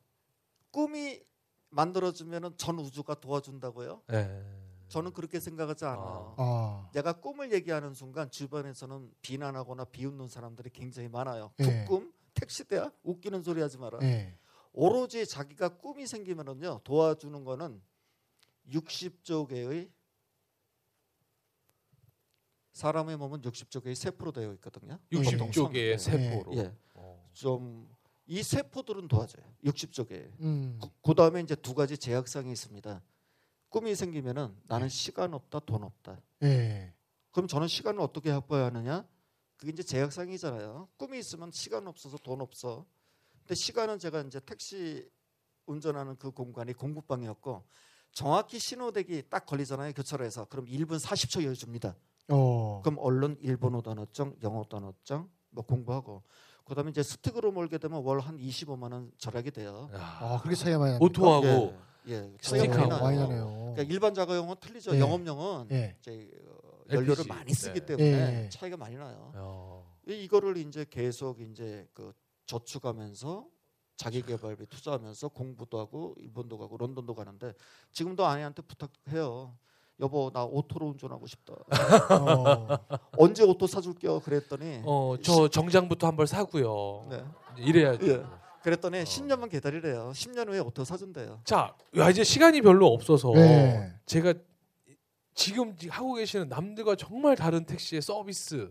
꿈이 0.72 1.22
만들어지면은 1.70 2.58
전 2.58 2.80
우주가 2.80 3.14
도와준다고요? 3.16 4.02
네. 4.08 4.44
저는 4.92 5.14
그렇게 5.14 5.40
생각하지 5.40 5.86
않아 5.86 6.02
요. 6.02 6.36
아. 6.38 6.90
내가 6.94 7.14
꿈을 7.14 7.54
얘기하는 7.54 7.94
순간 7.94 8.30
주변에서는 8.30 9.10
비난하거나 9.22 9.86
비웃는 9.86 10.28
사람들이 10.28 10.70
굉장히 10.70 11.08
많아요. 11.08 11.54
예. 11.62 11.86
그꿈 11.86 12.12
택시 12.34 12.66
대야 12.66 12.92
웃기는 13.04 13.42
소리 13.42 13.62
하지 13.62 13.78
마라. 13.78 14.00
예. 14.02 14.38
오로지 14.74 15.26
자기가 15.26 15.78
꿈이 15.78 16.06
생기면은요 16.06 16.82
도와주는 16.84 17.42
거는 17.46 17.82
60조 18.70 19.48
개의 19.48 19.90
사람의 22.74 23.16
몸은 23.16 23.42
60조 23.42 23.84
개의 23.84 23.96
세포로 23.96 24.34
되어 24.34 24.52
있거든요. 24.56 25.00
보통 25.10 25.50
60조 25.52 25.72
개의 25.72 25.98
선- 26.00 26.18
세포로. 26.20 26.56
예. 26.58 26.74
어. 26.96 27.30
좀이 27.32 28.44
세포들은 28.44 29.08
도와줘요. 29.08 29.46
60조 29.64 30.06
개. 30.10 30.30
음. 30.42 30.78
그 31.02 31.14
다음에 31.16 31.40
이제 31.40 31.56
두 31.56 31.74
가지 31.74 31.98
제약상이 31.98 32.52
있습니다. 32.52 33.02
꿈이 33.72 33.96
생기면은 33.96 34.54
나는 34.68 34.90
시간 34.90 35.34
없다, 35.34 35.60
돈 35.62 35.84
없다. 35.84 36.20
예. 36.44 36.94
그럼 37.32 37.48
저는 37.48 37.68
시간을 37.70 38.02
어떻게 38.02 38.30
확보해야 38.30 38.66
하느냐? 38.68 39.08
그게 39.56 39.72
이제 39.72 39.82
제약상이잖아요. 39.82 40.90
꿈이 40.98 41.18
있으면 41.20 41.52
시간 41.52 41.88
없어서 41.88 42.18
돈 42.18 42.42
없어. 42.42 42.86
근데 43.40 43.56
시간은 43.56 43.98
제가 43.98 44.22
이제 44.24 44.40
택시 44.42 45.10
운전하는 45.66 46.18
그 46.18 46.32
공간이 46.32 46.74
공부방이었고 46.74 47.64
정확히 48.12 48.60
신호대기 48.60 49.30
딱 49.30 49.46
걸리잖아요 49.46 49.94
교차로에서 49.94 50.46
그럼 50.46 50.66
1분 50.66 51.00
40초 51.00 51.44
여유 51.46 51.56
줍니다. 51.56 51.96
어. 52.30 52.82
그럼 52.84 52.98
얼른 53.00 53.38
일본어 53.40 53.82
단어장, 53.82 54.36
영어 54.44 54.66
단어장 54.66 55.30
뭐 55.50 55.64
공부하고 55.64 56.24
그다음에 56.66 56.90
이제 56.92 57.02
스틱으로 57.04 57.54
몰게 57.54 57.78
되면 57.78 58.04
월 58.04 58.20
한 58.20 58.38
25만 58.38 58.92
원 58.92 59.12
절약이 59.18 59.52
돼요. 59.52 59.90
아, 59.94 60.40
그렇게 60.42 60.56
차이가 60.58 60.78
많이 60.80 60.92
납니까? 60.94 61.06
오토하고 61.06 61.46
예, 61.48 61.78
예. 62.08 62.20
나요. 62.20 62.88
나네요. 62.88 63.74
그러니까 63.74 63.84
일반 63.84 64.14
자가용은 64.14 64.56
틀리죠. 64.60 64.96
예. 64.96 65.00
영업용은 65.00 65.68
예. 65.72 65.96
이제 66.00 66.30
어, 66.48 66.84
연료를 66.92 67.12
LPG. 67.22 67.28
많이 67.30 67.54
쓰기 67.54 67.80
네. 67.80 67.86
때문에 67.86 68.44
예. 68.46 68.50
차이가 68.50 68.78
많이 68.78 68.96
나요. 68.96 69.32
어. 69.36 69.98
이- 70.08 70.24
이거를 70.24 70.58
이제 70.58 70.86
계속 70.90 71.40
이제 71.42 71.88
그 71.94 72.12
저축하면서 72.48 73.46
자기 73.98 74.22
개발비 74.24 74.66
투자하면서 74.66 75.30
공부도 75.30 75.80
하고 75.80 76.16
일본도 76.18 76.58
가고 76.58 76.76
런던도 76.78 77.14
가는데 77.14 77.54
지금도 77.92 78.26
아내한테 78.26 78.64
부탁해요. 78.64 79.56
여보 80.00 80.32
나 80.34 80.44
오토로 80.44 80.88
운전하고 80.88 81.28
싶다. 81.28 81.54
어. 81.54 82.68
언제 83.20 83.44
오토 83.44 83.68
사줄게요. 83.68 84.22
그랬더니 84.22 84.82
어, 84.84 85.16
저 85.22 85.48
정장부터 85.48 86.08
한벌 86.08 86.26
사고요. 86.26 87.06
네. 87.12 87.24
이래야죠. 87.58 88.08
예. 88.08 88.24
그랬더니 88.64 89.00
어. 89.00 89.04
10년만 89.04 89.50
기다리래요. 89.50 90.12
10년 90.14 90.50
후에 90.50 90.60
오토 90.60 90.84
사준대요. 90.84 91.42
자, 91.46 91.76
야, 91.98 92.10
이제 92.10 92.24
시간이 92.24 92.62
별로 92.62 92.88
없어서 92.88 93.32
네. 93.34 93.94
제가 94.06 94.34
지금 95.34 95.76
하고 95.90 96.14
계시는 96.14 96.50
남들과 96.50 96.96
정말 96.96 97.36
다른 97.36 97.66
택시의 97.66 98.02
서비스 98.02 98.70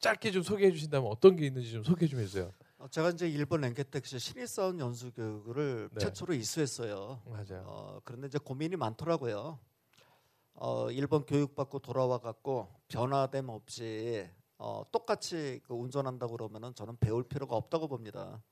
짧게 0.00 0.32
좀 0.32 0.42
소개해 0.42 0.72
주신다면 0.72 1.08
어떤 1.10 1.36
게 1.36 1.46
있는지 1.46 1.70
좀 1.70 1.84
소개 1.84 2.06
좀 2.06 2.18
해주세요. 2.20 2.52
어, 2.78 2.88
제가 2.88 3.10
이제 3.10 3.28
일본 3.28 3.60
MK택시 3.60 4.18
신입사원 4.18 4.80
연수 4.80 5.12
교육을 5.12 5.90
네. 5.92 6.00
최초로 6.00 6.34
이수했어요. 6.34 7.22
맞아요. 7.26 7.64
어, 7.66 8.00
그런데 8.04 8.26
이제 8.26 8.38
고민이 8.38 8.74
많더라고요. 8.74 9.60
어, 10.54 10.90
일본 10.90 11.24
교육받고 11.24 11.78
돌아와 11.78 12.18
갖고 12.18 12.68
변화됨 12.88 13.48
없이 13.48 14.28
어, 14.58 14.82
똑같이 14.90 15.60
그 15.64 15.74
운전한다고 15.74 16.36
그러면은 16.36 16.74
저는 16.74 16.96
배울 16.98 17.22
필요가 17.22 17.56
없다고 17.56 17.86
봅니다. 17.88 18.42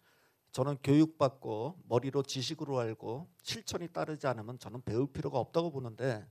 저는 0.53 0.79
교육받고 0.83 1.77
머리로 1.89 2.23
지식으로 2.23 2.79
알고 2.79 3.29
실천이 3.43 3.89
따르지 3.89 4.27
않으면 4.27 4.59
저는 4.59 4.83
배울 4.83 5.07
필요가 5.13 5.39
없다고 5.39 5.71
보는데 5.71 6.27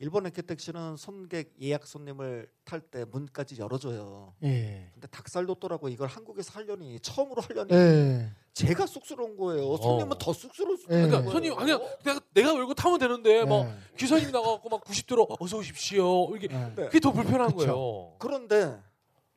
일본 0.00 0.22
랭케택 0.22 0.60
시는 0.60 0.96
손객 0.96 1.54
예약 1.60 1.86
손님을 1.86 2.48
탈 2.64 2.80
때 2.80 3.04
문까지 3.04 3.58
열어줘요. 3.60 4.34
예. 4.44 4.90
근데 4.94 5.08
닭살 5.08 5.44
돋더라고 5.46 5.88
이걸 5.88 6.06
한국에서 6.08 6.52
하려니 6.52 7.00
처음으로 7.00 7.42
하려니 7.42 7.74
예. 7.74 8.30
제가 8.54 8.86
쑥스러운 8.86 9.36
거예요. 9.36 9.76
손님은 9.76 10.12
어. 10.12 10.18
더 10.18 10.32
쑥스러울 10.32 10.78
수 10.78 10.84
예. 10.90 11.06
그러니까. 11.06 11.30
손님 11.30 11.54
그냥 11.56 11.80
내가 12.04 12.20
내가 12.32 12.54
열고 12.54 12.74
타면 12.74 12.98
되는데 13.00 13.44
막 13.44 13.66
예. 13.66 13.96
기사님이 13.96 14.30
나가고 14.30 14.68
막 14.68 14.84
90도로 14.84 15.26
어서 15.40 15.58
오십시오 15.58 16.34
이게 16.36 16.48
예. 16.50 16.74
그게 16.74 17.00
더 17.00 17.10
불편한 17.10 17.48
그쵸. 17.48 17.56
거예요. 17.56 18.14
그런데 18.18 18.80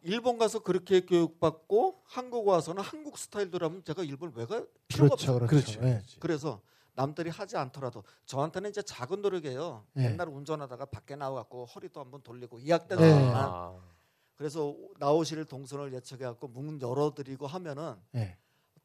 일본 0.04 0.38
가서 0.38 0.60
그렇게 0.60 1.02
교육받고 1.02 2.02
한국 2.06 2.48
와서는 2.48 2.82
한국 2.82 3.18
스타일대로 3.18 3.66
하면 3.68 3.84
제가 3.84 4.04
일본을 4.04 4.34
왜갈 4.36 4.68
필요가 4.88 5.16
그렇죠. 5.16 5.34
없어요. 5.34 5.48
그렇죠. 5.48 5.84
예. 5.84 6.02
그래서 6.20 6.62
남들이 6.94 7.30
하지 7.30 7.56
않더라도 7.58 8.04
저한테는 8.26 8.70
이제 8.72 8.82
작은 8.82 9.22
노력이에요. 9.22 9.86
예. 9.98 10.06
옛날 10.06 10.28
운전하다가 10.30 10.86
밖에 10.86 11.16
나와갖고 11.16 11.66
허리도 11.66 12.00
한번 12.00 12.22
돌리고 12.22 12.60
이학된 12.60 13.00
예. 13.00 13.10
사람만 13.10 13.36
아, 13.36 13.80
그래서 14.36 14.76
나오실 14.98 15.46
동선을 15.46 15.94
예측해갖고 15.94 16.48
문 16.48 16.82
열어드리고 16.82 17.46
하면은 17.46 17.96
예. 18.16 18.38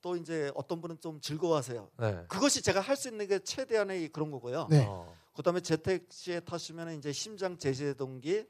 또 0.03 0.17
이제 0.17 0.53
어떤 0.55 0.81
분은 0.83 1.01
좀 1.01 1.19
즐거워하세요. 1.21 1.91
네. 1.99 2.25
그것이 2.29 2.63
제가 2.63 2.81
할 2.81 2.95
수 2.97 3.09
있는 3.09 3.27
게 3.27 3.39
최대한의 3.39 4.11
그런 4.11 4.31
거고요. 4.31 4.69
네. 4.71 4.85
어. 4.87 5.13
그다음에 5.35 5.61
재택시에 5.61 6.41
타시면 6.41 6.99
이제 6.99 7.11
심장 7.13 7.57
제세 7.59 7.95
동기 7.95 8.47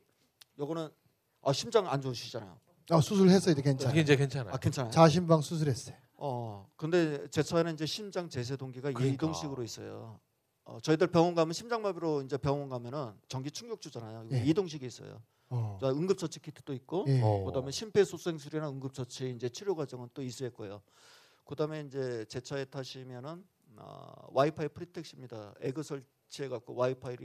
요거는 0.59 0.89
아 1.47 1.53
심장 1.53 1.89
안 1.89 2.01
좋으시잖아요. 2.03 2.59
아, 2.91 3.01
수술했어요. 3.01 3.53
이제 3.53 3.61
이게 3.61 3.63
괜찮아요. 3.63 4.01
이제 4.01 4.17
괜찮아요. 4.17 4.53
아 4.53 4.57
괜찮아요. 4.59 4.91
자신방 4.91 5.41
수술했어요. 5.41 5.97
어 6.17 6.69
근데 6.77 7.29
제 7.29 7.43
차에는 7.43 7.75
이제 7.75 7.87
심장 7.87 8.29
제세동기가 8.29 8.91
그러니까. 8.91 9.15
이동식으로 9.15 9.63
있어요. 9.63 10.19
어, 10.65 10.81
저희들 10.81 11.07
병원 11.07 11.37
가면 11.37 11.53
심장마비로 11.53 12.23
이제 12.23 12.37
병원 12.37 12.69
가면은 12.69 13.13
전기 13.29 13.53
충격 13.53 13.81
주잖아요. 13.81 14.27
예. 14.33 14.43
이동식이 14.45 14.85
있어요. 14.85 15.23
어. 15.49 15.79
자, 15.81 15.91
응급처치 15.91 16.41
키트도 16.41 16.73
있고 16.75 17.05
예. 17.07 17.21
어. 17.23 17.45
그다음에 17.45 17.71
심폐소생술이나 17.71 18.69
응급처치 18.71 19.31
이제 19.31 19.49
치료 19.49 19.77
과정은 19.77 20.09
또 20.15 20.23
이수했고요. 20.23 20.83
그다음에 21.45 21.83
이제 21.83 22.25
제 22.29 22.41
차에 22.41 22.65
타시면은 22.65 23.45
어, 23.77 24.13
와이파이 24.33 24.69
free택시입니다. 24.69 25.55
에그 25.61 25.85
설치해 25.85 26.49
갖고 26.49 26.75
와이파이 26.75 27.17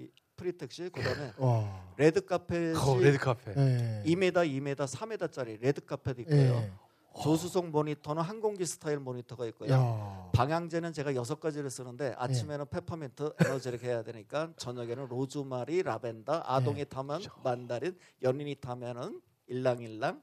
free택시 0.45 0.89
그다음에 0.89 1.33
와. 1.38 1.86
레드 1.98 2.25
카펫이 2.25 2.75
어, 2.77 2.98
레드 3.00 3.17
카펫. 3.19 3.51
예. 3.51 4.03
2m, 4.05 4.33
2m, 4.33 4.75
3m짜리 4.75 5.62
레드 5.62 5.86
카펫 5.86 6.19
있고요. 6.19 6.39
예. 6.39 6.71
조수석 7.21 7.67
모니터는 7.69 8.24
항공기 8.24 8.65
스타일 8.65 8.98
모니터가 9.00 9.45
있고요. 9.48 9.71
야. 9.74 10.29
방향제는 10.33 10.93
제가 10.93 11.13
여섯 11.13 11.39
가지를 11.39 11.69
쓰는데 11.69 12.15
아침에는 12.17 12.65
페퍼민트 12.69 13.33
에너지를 13.39 13.83
해야 13.83 14.01
되니까 14.01 14.51
저녁에는 14.57 15.07
로즈마리 15.10 15.83
라벤더 15.83 16.43
아동이 16.45 16.86
타면 16.86 17.21
만다린 17.43 17.98
연인이 18.24 18.55
타면은 18.55 19.21
일랑일랑 19.48 20.21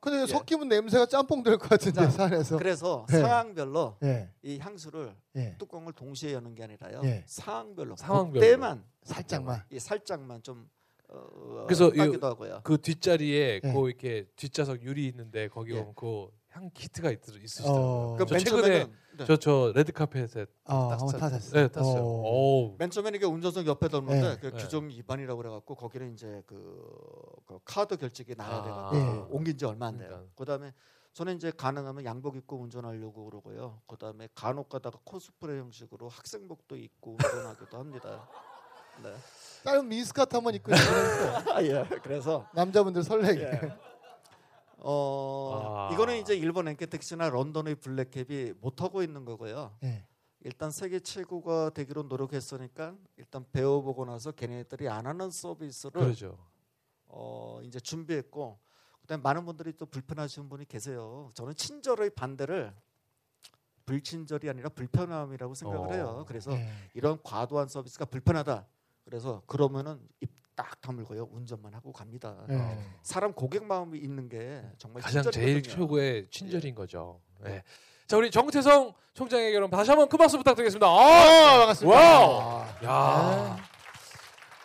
근데 0.00 0.22
예. 0.22 0.26
섞이면 0.26 0.68
냄새가 0.68 1.06
짬뽕 1.06 1.42
될 1.42 1.58
것 1.58 1.68
같은데 1.70 2.02
자, 2.02 2.10
산에서. 2.10 2.56
그래서 2.56 3.06
네. 3.10 3.20
상황별로 3.20 3.96
예. 4.04 4.28
이 4.42 4.58
향수를 4.58 5.14
예. 5.36 5.56
뚜껑을 5.58 5.92
동시에 5.92 6.32
여는 6.34 6.54
게 6.54 6.64
아니라요 6.64 7.00
예. 7.04 7.24
상황별로 7.26 7.96
상황별로. 7.96 8.40
그때만 8.40 8.84
살짝만. 9.02 9.62
이 9.70 9.78
살짝만 9.78 10.42
좀 10.42 10.68
어, 11.08 11.64
그래서 11.66 11.90
하고요. 12.22 12.60
그 12.62 12.78
뒷자리에 12.80 13.60
네. 13.62 13.72
그 13.72 13.88
이렇게 13.88 14.26
뒷좌석 14.36 14.82
유리 14.82 15.06
있는데 15.08 15.48
거기 15.48 15.72
예. 15.72 15.78
보면 15.78 15.94
그 15.96 16.28
향 16.58 16.70
키트가 16.74 17.10
있, 17.12 17.20
있으시더라고요. 17.28 17.86
어. 17.86 18.16
그 18.16 18.26
최근에 18.26 18.44
처음에는 18.44 18.92
네. 19.18 19.24
저저 19.24 19.72
레드 19.74 19.92
카펫에 19.92 20.46
아, 20.64 20.96
타셨어요. 20.98 21.62
네, 21.62 21.68
탔어요. 21.68 22.02
어. 22.02 22.04
오. 22.04 22.76
맨 22.78 22.90
처음에는 22.90 23.16
이게 23.16 23.26
운전석 23.26 23.66
옆에 23.66 23.88
뒀는데 23.88 24.20
네. 24.20 24.38
그 24.40 24.56
네. 24.56 24.62
규정 24.62 24.88
위반이라고 24.88 25.38
그래갖고 25.38 25.74
거기는 25.76 26.12
이제 26.12 26.42
그, 26.46 26.84
그 27.46 27.58
카드 27.64 27.96
결제기 27.96 28.34
놔야 28.36 28.48
아. 28.48 28.62
돼가지고 28.62 29.12
네. 29.12 29.26
옮긴 29.30 29.56
지 29.56 29.64
얼마 29.64 29.86
안 29.86 29.98
돼요. 29.98 30.08
그러니까. 30.08 30.32
그다음에 30.34 30.72
저는 31.12 31.36
이제 31.36 31.52
가능하면 31.56 32.04
양복 32.04 32.36
입고 32.36 32.56
운전하려고 32.56 33.24
그러고요. 33.24 33.80
그다음에 33.86 34.28
간혹 34.34 34.68
가다가 34.68 34.98
코스프레 35.04 35.58
형식으로 35.58 36.08
학생복도 36.08 36.76
입고 36.76 37.12
운전하기도 37.12 37.78
합니다. 37.78 38.28
네. 39.02 39.14
짧은 39.64 39.88
미니스커트 39.88 40.34
한번 40.34 40.54
입고 40.54 40.72
아, 41.54 41.62
예. 41.62 41.84
그래서 42.02 42.48
남자분들 42.52 43.02
설레게. 43.02 43.42
예. 43.42 43.87
어 44.80 45.88
아. 45.90 45.94
이거는 45.94 46.18
이제 46.18 46.36
일본 46.36 46.68
엔케텍스나 46.68 47.30
런던의 47.30 47.76
블랙캡이 47.76 48.54
못 48.60 48.80
하고 48.82 49.02
있는 49.02 49.24
거고요. 49.24 49.76
예. 49.84 50.06
일단 50.40 50.70
세계 50.70 51.00
최고가 51.00 51.70
되기로 51.70 52.04
노력했으니까 52.04 52.94
일단 53.16 53.44
배워보고 53.50 54.04
나서 54.04 54.30
걔네들이 54.30 54.88
안 54.88 55.06
하는 55.06 55.30
서비스를 55.30 56.00
그러죠. 56.00 56.38
어 57.06 57.60
이제 57.64 57.80
준비했고 57.80 58.58
그다음에 59.00 59.22
많은 59.22 59.44
분들이 59.44 59.72
또 59.76 59.86
불편하시는 59.86 60.48
분이 60.48 60.66
계세요. 60.66 61.30
저는 61.34 61.54
친절의 61.54 62.10
반대를 62.10 62.72
불친절이 63.84 64.48
아니라 64.50 64.68
불편함이라고 64.68 65.54
생각을 65.54 65.88
어. 65.88 65.92
해요. 65.92 66.24
그래서 66.28 66.52
예. 66.52 66.70
이런 66.94 67.18
과도한 67.22 67.68
서비스가 67.68 68.04
불편하다. 68.04 68.66
그래서 69.04 69.42
그러면은 69.46 70.06
입 70.20 70.30
딱 70.58 70.80
다물고요 70.80 71.28
운전만 71.30 71.72
하고 71.72 71.92
갑니다. 71.92 72.36
예. 72.50 72.78
사람 73.02 73.32
고객 73.32 73.62
마음이 73.64 73.96
있는 73.96 74.28
게 74.28 74.60
정말 74.76 75.04
가장 75.04 75.22
제일. 75.30 75.62
최고의 75.62 76.26
친절인 76.30 76.74
거죠. 76.74 77.20
네. 77.44 77.62
자 78.08 78.16
우리 78.16 78.28
정태성 78.28 78.92
총장에게 79.14 79.52
그럼 79.52 79.70
다시 79.70 79.88
한번 79.90 80.08
큰 80.08 80.18
박수 80.18 80.36
부탁드리겠습니다. 80.36 80.84
아, 80.84 81.58
반갑습니다. 81.58 81.96
와우. 81.96 82.40
아, 82.40 82.78
야. 82.84 83.56
네. 83.56 83.62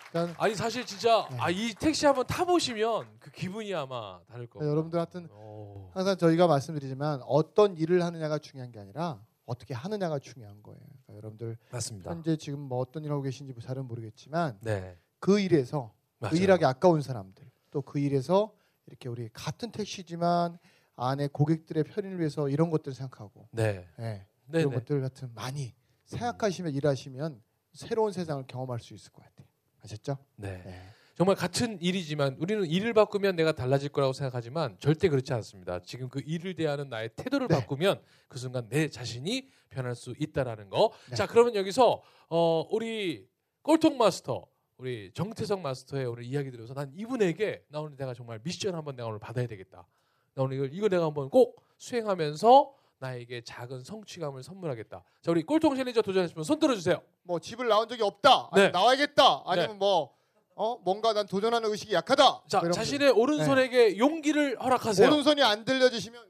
일단 0.07 0.35
아니 0.39 0.55
사실 0.55 0.83
진짜 0.83 1.27
네. 1.29 1.37
아, 1.39 1.51
이 1.51 1.75
택시 1.75 2.07
한번 2.07 2.25
타 2.25 2.43
보시면 2.43 3.05
그 3.19 3.29
기분이 3.29 3.71
아마 3.75 4.19
다를 4.27 4.47
겁니다. 4.47 4.71
여러분들 4.71 4.97
하여튼 4.97 5.29
오. 5.29 5.91
항상 5.93 6.17
저희가 6.17 6.47
말씀드리지만 6.47 7.21
어떤 7.27 7.77
일을 7.77 8.03
하느냐가 8.03 8.39
중요한 8.39 8.71
게 8.71 8.79
아니라 8.79 9.21
어떻게 9.45 9.75
하느냐가 9.75 10.17
중요한 10.17 10.63
거예요. 10.63 10.79
그러니까 11.05 11.17
여러분들 11.17 11.57
맞습니다. 11.69 12.09
현재 12.09 12.35
지금 12.35 12.61
뭐 12.61 12.79
어떤 12.79 13.03
일 13.03 13.11
하고 13.11 13.21
계신지 13.21 13.53
잘은 13.61 13.85
모르겠지만 13.85 14.57
네. 14.61 14.97
그 15.23 15.39
일에서 15.39 15.93
그 16.19 16.25
맞아요. 16.25 16.35
일하기 16.35 16.65
아까운 16.65 17.01
사람들 17.01 17.49
또 17.71 17.81
그 17.81 17.97
일에서 17.97 18.53
이렇게 18.87 19.07
우리 19.07 19.29
같은 19.31 19.71
택시지만 19.71 20.59
안에 20.97 21.27
고객들의 21.27 21.85
편의를 21.85 22.19
위해서 22.19 22.49
이런 22.49 22.69
것들을 22.69 22.93
생각하고 22.93 23.47
네. 23.51 23.87
예, 23.99 24.03
네. 24.47 24.59
이런 24.59 24.71
네. 24.71 24.75
것들 24.75 24.99
같은 24.99 25.33
많이 25.33 25.73
생각하시면 26.03 26.73
일하시면 26.73 27.41
새로운 27.71 28.11
세상을 28.11 28.43
경험할 28.47 28.81
수 28.81 28.93
있을 28.93 29.13
것 29.13 29.23
같아요. 29.23 29.47
아셨죠? 29.81 30.17
네. 30.35 30.61
네. 30.65 30.81
정말 31.15 31.37
같은 31.37 31.79
일이지만 31.81 32.35
우리는 32.39 32.65
일을 32.65 32.93
바꾸면 32.93 33.37
내가 33.37 33.53
달라질 33.53 33.89
거라고 33.89 34.11
생각하지만 34.11 34.75
절대 34.79 35.07
그렇지 35.07 35.31
않습니다. 35.31 35.79
지금 35.83 36.09
그 36.09 36.21
일을 36.25 36.55
대하는 36.55 36.89
나의 36.89 37.11
태도를 37.15 37.47
네. 37.47 37.55
바꾸면 37.55 38.01
그 38.27 38.37
순간 38.39 38.67
내 38.67 38.89
자신이 38.89 39.49
변할 39.69 39.95
수 39.95 40.13
있다라는 40.19 40.69
거. 40.69 40.91
네. 41.09 41.15
자, 41.15 41.27
그러면 41.27 41.55
여기서 41.55 42.01
어 42.29 42.67
우리 42.71 43.25
꼴통 43.61 43.97
마스터 43.97 44.47
우리 44.83 45.11
정태성 45.13 45.61
마스터의 45.61 46.05
오늘 46.07 46.25
이야기 46.25 46.51
들어서 46.51 46.73
난 46.73 46.91
이분에게 46.93 47.63
나 47.69 47.79
오늘 47.79 47.95
내가 47.95 48.13
정말 48.13 48.41
미션 48.43 48.75
한번 48.75 48.97
내가 48.97 49.07
오늘 49.07 49.17
받아야 49.17 49.47
되겠다. 49.47 49.87
나 50.33 50.43
오늘 50.43 50.57
이거, 50.57 50.65
이거 50.65 50.89
내가 50.89 51.05
한번 51.05 51.29
꼭 51.29 51.63
수행하면서 51.77 52.73
나에게 52.99 53.43
작은 53.45 53.85
성취감을 53.85 54.43
선물하겠다. 54.43 55.03
자, 55.21 55.31
우리 55.31 55.41
꼴통 55.43 55.77
챌린저 55.77 56.01
도전하시면 56.01 56.43
손 56.43 56.59
들어주세요. 56.59 57.01
뭐 57.21 57.39
집을 57.39 57.69
나온 57.69 57.87
적이 57.87 58.03
없다. 58.03 58.49
네. 58.55 58.63
아니면 58.63 58.71
나와야겠다. 58.73 59.43
아니면 59.45 59.79
뭐 59.79 60.13
어, 60.53 60.75
뭔가 60.79 61.13
난 61.13 61.27
도전하는 61.27 61.69
의식이 61.69 61.93
약하다. 61.93 62.43
자, 62.49 62.69
자신의 62.69 63.11
오른손에게 63.11 63.97
용기를 63.97 64.57
거. 64.57 64.65
허락하세요. 64.65 65.07
오른손이 65.07 65.41
안 65.43 65.63
들려주시면 65.63 66.21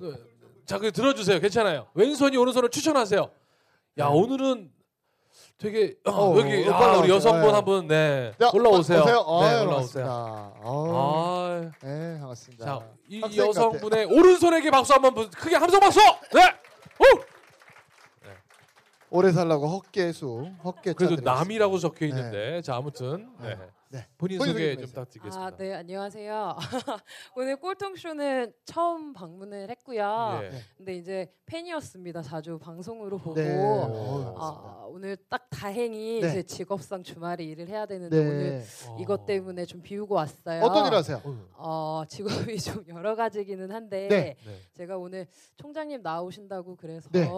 왼손 0.00 0.64
자, 0.66 0.78
그 0.78 0.90
들어주세요. 0.90 1.38
괜찮아요. 1.38 1.86
왼손이 1.94 2.36
오른손을 2.36 2.70
추천하세요. 2.70 3.20
야, 3.98 4.08
네. 4.08 4.12
오늘은 4.12 4.79
되게 5.60 5.94
어, 6.06 6.10
어, 6.10 6.38
여기 6.38 6.66
어, 6.66 6.72
아. 6.72 6.96
우리 6.96 7.10
여성분 7.10 7.42
네. 7.48 7.52
한분 7.52 7.86
네. 7.86 8.32
자, 8.40 8.50
올라오세요. 8.54 9.02
오세요. 9.02 9.14
네, 9.42 9.46
아유, 9.46 9.66
올라오세요. 9.66 10.06
아, 10.08 11.70
네, 11.82 12.18
반갑습니다. 12.18 12.64
자, 12.64 12.80
이 13.08 13.20
여성분의 13.36 14.06
오른손에게 14.06 14.70
박수 14.70 14.94
한번 14.94 15.14
부- 15.14 15.28
크게 15.30 15.56
함성 15.56 15.78
박수. 15.80 16.00
네. 16.32 16.40
오! 16.98 17.20
오래 19.12 19.32
살라고 19.32 19.66
헛개수, 19.66 20.50
헛개 20.64 20.94
그래도 20.94 21.20
남이라고 21.22 21.78
적혀 21.78 22.06
있는데. 22.06 22.62
자, 22.62 22.76
아무튼 22.76 23.28
네. 23.42 23.58
네. 23.92 23.98
네. 23.98 24.06
본인 24.16 24.38
본인 24.38 24.52
소개 24.52 24.64
소개 24.64 24.74
좀좀 24.76 24.88
부탁드리겠습니다. 24.88 25.46
아, 25.46 25.56
네, 25.56 25.74
안녕하세요. 25.74 26.56
오늘 27.34 27.56
꼴통쇼는 27.56 28.52
처음 28.64 29.12
방문을 29.12 29.68
했고요. 29.70 30.40
예. 30.44 30.48
네. 30.48 30.58
근데 30.76 30.94
이제 30.94 31.32
팬이었습니다. 31.46 32.22
자주 32.22 32.56
방송으로 32.60 33.18
보고. 33.18 33.34
네. 33.34 33.58
오. 33.58 34.36
아, 34.38 34.84
오늘 34.86 35.16
딱 35.28 35.48
다행히 35.50 36.20
네. 36.20 36.32
제 36.32 36.42
직업상 36.44 37.02
주말에 37.02 37.42
일을 37.42 37.68
해야 37.68 37.84
되는데 37.84 38.16
네. 38.16 38.30
오늘 38.30 38.64
어. 38.90 38.96
이것 39.00 39.26
때문에 39.26 39.66
좀 39.66 39.82
비우고 39.82 40.14
왔어요. 40.14 40.62
어떤 40.62 40.86
일 40.86 40.94
하세요? 40.94 41.20
어, 41.24 41.48
어, 41.54 42.04
직업이 42.08 42.60
좀 42.60 42.84
여러 42.88 43.16
가지기는 43.16 43.72
한데 43.72 44.06
네. 44.06 44.36
네. 44.46 44.60
제가 44.76 44.98
오늘 44.98 45.26
총장님 45.56 46.02
나오신다고 46.02 46.76
그래서 46.76 47.08
네. 47.10 47.28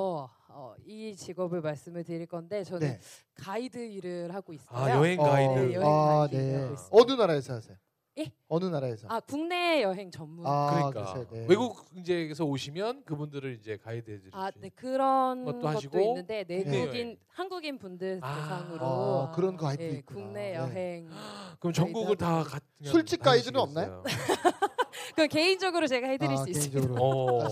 어, 0.55 0.75
이 0.85 1.17
직업을 1.17 1.61
말씀을 1.61 2.05
드릴 2.05 2.27
건데 2.27 2.63
저는 2.65 2.81
네. 2.87 3.01
가이드 3.35 3.79
일을 3.79 4.35
하고 4.35 4.53
있어요. 4.53 4.79
아, 4.79 4.91
여행 4.91 5.19
가이드. 5.19 5.53
네, 5.55 5.75
여행 5.75 5.89
아, 5.89 6.19
가이드 6.29 6.37
네. 6.37 6.55
하고 6.57 6.75
있습니다. 6.75 6.97
어느 6.97 7.13
나라에서 7.13 7.55
하세요? 7.55 7.77
예? 8.19 8.31
어느 8.49 8.67
나라에서? 8.67 9.09
아, 9.09 9.21
국내 9.21 9.83
여행 9.83 10.11
전문. 10.11 10.47
아, 10.47 10.67
그러니까 10.75 11.15
그러세요. 11.15 11.27
네. 11.33 11.47
외국 11.49 11.87
이제에서 11.97 12.45
오시면 12.45 13.05
그분들을 13.05 13.55
이제 13.59 13.79
가이드 13.79 14.11
해 14.11 14.19
주시죠. 14.19 14.37
아, 14.37 14.51
네 14.61 14.69
그런 14.75 15.47
것도 15.47 15.61
것도, 15.61 15.69
하시고, 15.69 15.99
있는데 15.99 16.45
국내 16.45 16.65
내국인 16.65 17.01
여행. 17.07 17.17
한국인 17.29 17.79
분들 17.79 18.21
아. 18.23 18.35
대상으로 18.35 18.85
아, 18.87 19.31
그런 19.35 19.57
거 19.57 19.67
가이드 19.67 19.83
예, 19.83 19.89
있구나. 19.93 20.21
국내 20.21 20.41
네. 20.51 20.55
여행. 20.57 21.09
그럼 21.59 21.73
전국을 21.73 22.17
다. 22.17 22.43
가, 22.43 22.61
술집 22.83 23.23
가이드는 23.23 23.59
다니시겠어요? 23.59 24.03
그 25.17 25.29
개인적으로 25.29 25.87
제가 25.87 26.07
해드릴 26.09 26.33
아, 26.33 26.37
수 26.37 26.51
있습니다. 26.51 26.81
개인적으로. 26.81 27.49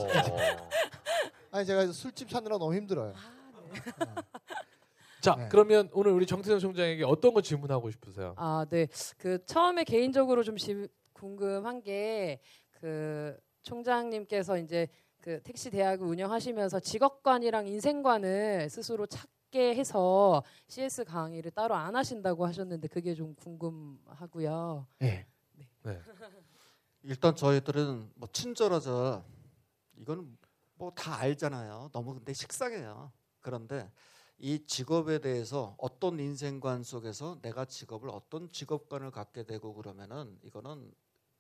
어. 1.53 1.57
아니 1.57 1.67
제가 1.67 1.87
술집 1.93 2.29
찾느라 2.29 2.59
너무 2.59 2.75
힘들어요. 2.75 3.15
아, 3.17 3.63
네. 3.73 4.23
자, 5.21 5.35
네. 5.37 5.49
그러면 5.51 5.89
오늘 5.93 6.13
우리 6.13 6.27
정태성 6.27 6.59
총장에게 6.61 7.05
어떤 7.05 7.35
거 7.35 7.43
질문하고 7.43 7.91
싶으세요? 7.91 8.35
아, 8.37 8.65
네. 8.71 8.87
그 9.19 9.45
처음에 9.45 9.85
개인적으로 9.85 10.43
좀 10.43 10.57
질- 10.57 10.89
궁금한 11.13 11.83
게 11.83 12.41
그 12.81 13.39
총장님께서 13.61 14.57
이제 14.57 14.89
그 15.21 15.39
택시 15.43 15.69
대학을 15.69 16.07
운영하시면서 16.07 16.81
직업관이랑 16.81 17.67
인생관을 17.69 18.71
스스로 18.71 19.05
찾게 19.07 19.75
해서 19.75 20.43
CS 20.69 21.05
강의를 21.05 21.51
따로 21.51 21.75
안 21.75 21.95
하신다고 21.95 22.47
하셨는데 22.47 22.89
그게 22.89 23.15
좀 23.15 23.35
궁금하고요. 23.35 24.87
네. 24.99 25.27
일단 27.03 27.37
저희들은 27.37 28.13
뭐 28.15 28.27
친절하자 28.33 29.23
이건 29.99 30.39
뭐 30.81 30.91
다 30.95 31.17
알잖아요. 31.19 31.91
너무 31.93 32.15
근데 32.15 32.33
식상해요. 32.33 33.13
그런데 33.41 33.93
이 34.39 34.65
직업에 34.67 35.19
대해서 35.19 35.75
어떤 35.77 36.19
인생관 36.19 36.83
속에서 36.83 37.39
내가 37.43 37.67
직업을 37.67 38.09
어떤 38.09 38.51
직업관을 38.51 39.11
갖게 39.11 39.43
되고 39.45 39.75
그러면은 39.75 40.39
이거는 40.43 40.95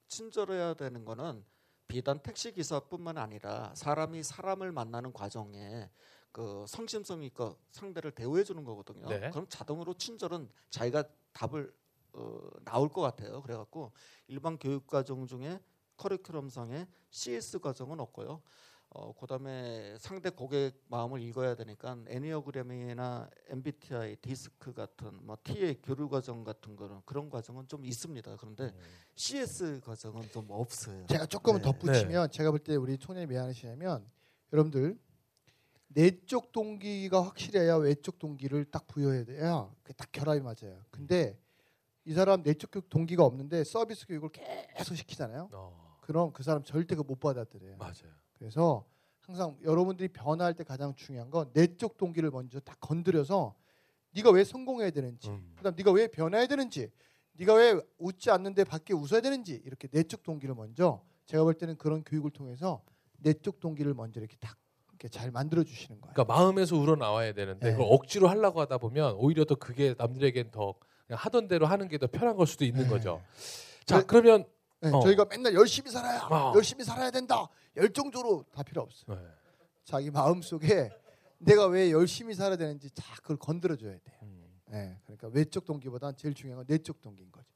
친절해야 0.08 0.74
되는 0.74 1.06
거는 1.06 1.42
비단 1.88 2.20
택시 2.22 2.52
기사뿐만 2.52 3.16
아니라 3.16 3.72
사람이 3.74 4.22
사람을 4.22 4.72
만나는 4.72 5.12
과정에 5.14 5.90
그 6.32 6.66
성심성 6.68 7.22
있고 7.24 7.56
상대를 7.70 8.10
대우해 8.12 8.44
주는 8.44 8.62
거거든요. 8.62 9.08
네. 9.08 9.30
그럼 9.30 9.46
자동으로 9.48 9.94
친절은 9.94 10.50
자기가 10.68 11.04
답을 11.32 11.74
어, 12.12 12.40
나올 12.64 12.90
것 12.90 13.00
같아요. 13.00 13.40
그래갖고 13.40 13.92
일반 14.28 14.58
교육 14.58 14.86
과정 14.86 15.26
중에 15.26 15.60
커리큘럼상에 15.96 16.86
CS 17.10 17.60
과정은 17.60 18.00
없고요. 18.00 18.42
어, 18.92 19.12
그다음에 19.12 19.96
상대 19.98 20.30
고객 20.30 20.74
마음을 20.88 21.22
읽어야 21.22 21.54
되니까 21.54 21.96
애니어그램이나 22.08 23.30
MBTI, 23.48 24.16
디스크 24.16 24.72
같은 24.72 25.16
뭐 25.24 25.36
T의 25.44 25.80
교류 25.80 26.08
과정 26.08 26.42
같은 26.42 26.74
거는 26.74 27.00
그런 27.04 27.30
과정은 27.30 27.68
좀 27.68 27.84
있습니다. 27.84 28.36
그런데 28.36 28.64
음. 28.64 28.80
CS 29.14 29.80
과정은 29.84 30.28
좀 30.32 30.46
없어요. 30.50 31.06
제가 31.06 31.26
조금은 31.26 31.60
네. 31.62 31.70
덧붙이면 31.70 32.30
제가 32.30 32.50
볼 32.50 32.58
때 32.64 32.74
우리 32.74 32.98
총장님 32.98 33.30
왜 33.30 33.36
하시냐면 33.36 34.04
여러분들 34.52 34.98
내적 35.92 36.50
동기가 36.50 37.22
확실해야 37.22 37.76
외적 37.76 38.18
동기를 38.18 38.64
딱 38.66 38.86
부여해야 38.88 39.24
돼야 39.24 39.70
그게 39.82 39.92
딱 39.94 40.10
결합이 40.10 40.40
맞아요. 40.40 40.80
근데 40.90 41.38
이 42.04 42.12
사람 42.12 42.42
내적 42.42 42.70
동기가 42.88 43.24
없는데 43.24 43.62
서비스 43.62 44.04
교육을 44.06 44.30
계속 44.30 44.96
시키잖아요. 44.96 45.48
어, 45.52 45.96
그럼 46.00 46.32
그 46.32 46.42
사람 46.42 46.64
절대 46.64 46.96
그 46.96 47.02
못 47.04 47.20
받아들여요. 47.20 47.76
맞아요. 47.76 48.18
그래서 48.40 48.84
항상 49.20 49.56
여러분들이 49.62 50.08
변화할 50.08 50.54
때 50.54 50.64
가장 50.64 50.94
중요한 50.96 51.30
건 51.30 51.50
내적 51.52 51.98
동기를 51.98 52.30
먼저 52.30 52.58
딱 52.58 52.80
건드려서 52.80 53.54
네가 54.12 54.30
왜 54.30 54.42
성공해야 54.42 54.90
되는지, 54.90 55.28
음. 55.28 55.52
그다음 55.56 55.74
네가 55.76 55.92
왜 55.92 56.08
변해야 56.08 56.46
되는지, 56.46 56.90
네가 57.34 57.54
왜 57.54 57.78
웃지 57.98 58.30
않는데 58.30 58.64
밖에 58.64 58.92
웃어야 58.94 59.20
되는지 59.20 59.62
이렇게 59.64 59.86
내적 59.92 60.22
동기를 60.24 60.54
먼저 60.54 61.02
제가 61.26 61.44
볼 61.44 61.54
때는 61.54 61.76
그런 61.76 62.02
교육을 62.02 62.30
통해서 62.32 62.82
내적 63.18 63.60
동기를 63.60 63.94
먼저 63.94 64.18
이렇게 64.18 64.36
딱 64.40 64.56
이렇게 64.88 65.08
잘 65.08 65.30
만들어 65.30 65.62
주시는 65.62 66.00
거예요. 66.00 66.12
그러니까 66.14 66.34
마음에서 66.34 66.76
우러 66.76 66.96
나와야 66.96 67.32
되는데 67.34 67.66
네. 67.68 67.72
그걸 67.72 67.86
억지로 67.90 68.26
하려고 68.28 68.60
하다 68.60 68.78
보면 68.78 69.14
오히려 69.16 69.44
더 69.44 69.54
그게 69.54 69.94
남들에겐 69.96 70.50
더 70.50 70.74
하던 71.10 71.46
대로 71.46 71.66
하는 71.66 71.88
게 71.88 71.98
더 71.98 72.06
편한 72.08 72.36
걸 72.36 72.46
수도 72.46 72.64
있는 72.64 72.84
네. 72.84 72.88
거죠. 72.88 73.22
자 73.84 73.98
네. 74.00 74.04
그러면 74.06 74.44
네, 74.80 74.90
어. 74.90 75.00
저희가 75.00 75.26
맨날 75.26 75.54
열심히 75.54 75.90
살아야 75.90 76.20
어. 76.26 76.52
열심히 76.56 76.84
살아야 76.84 77.10
된다 77.10 77.48
열정적으로 77.80 78.44
다 78.52 78.62
필요 78.62 78.82
없어요. 78.82 79.16
네. 79.16 79.26
자기 79.84 80.10
마음 80.10 80.42
속에 80.42 80.90
내가 81.38 81.66
왜 81.66 81.90
열심히 81.90 82.34
살아야 82.34 82.56
되는지 82.56 82.94
다 82.94 83.02
그걸 83.16 83.36
건드려 83.38 83.76
줘야 83.76 83.98
돼요. 83.98 84.18
음. 84.22 84.60
네, 84.66 84.96
그러니까 85.04 85.28
외적 85.28 85.64
동기보다는 85.64 86.16
제일 86.16 86.34
중요한 86.34 86.58
건 86.58 86.66
내적 86.68 87.00
동기인 87.00 87.32
거죠. 87.32 87.46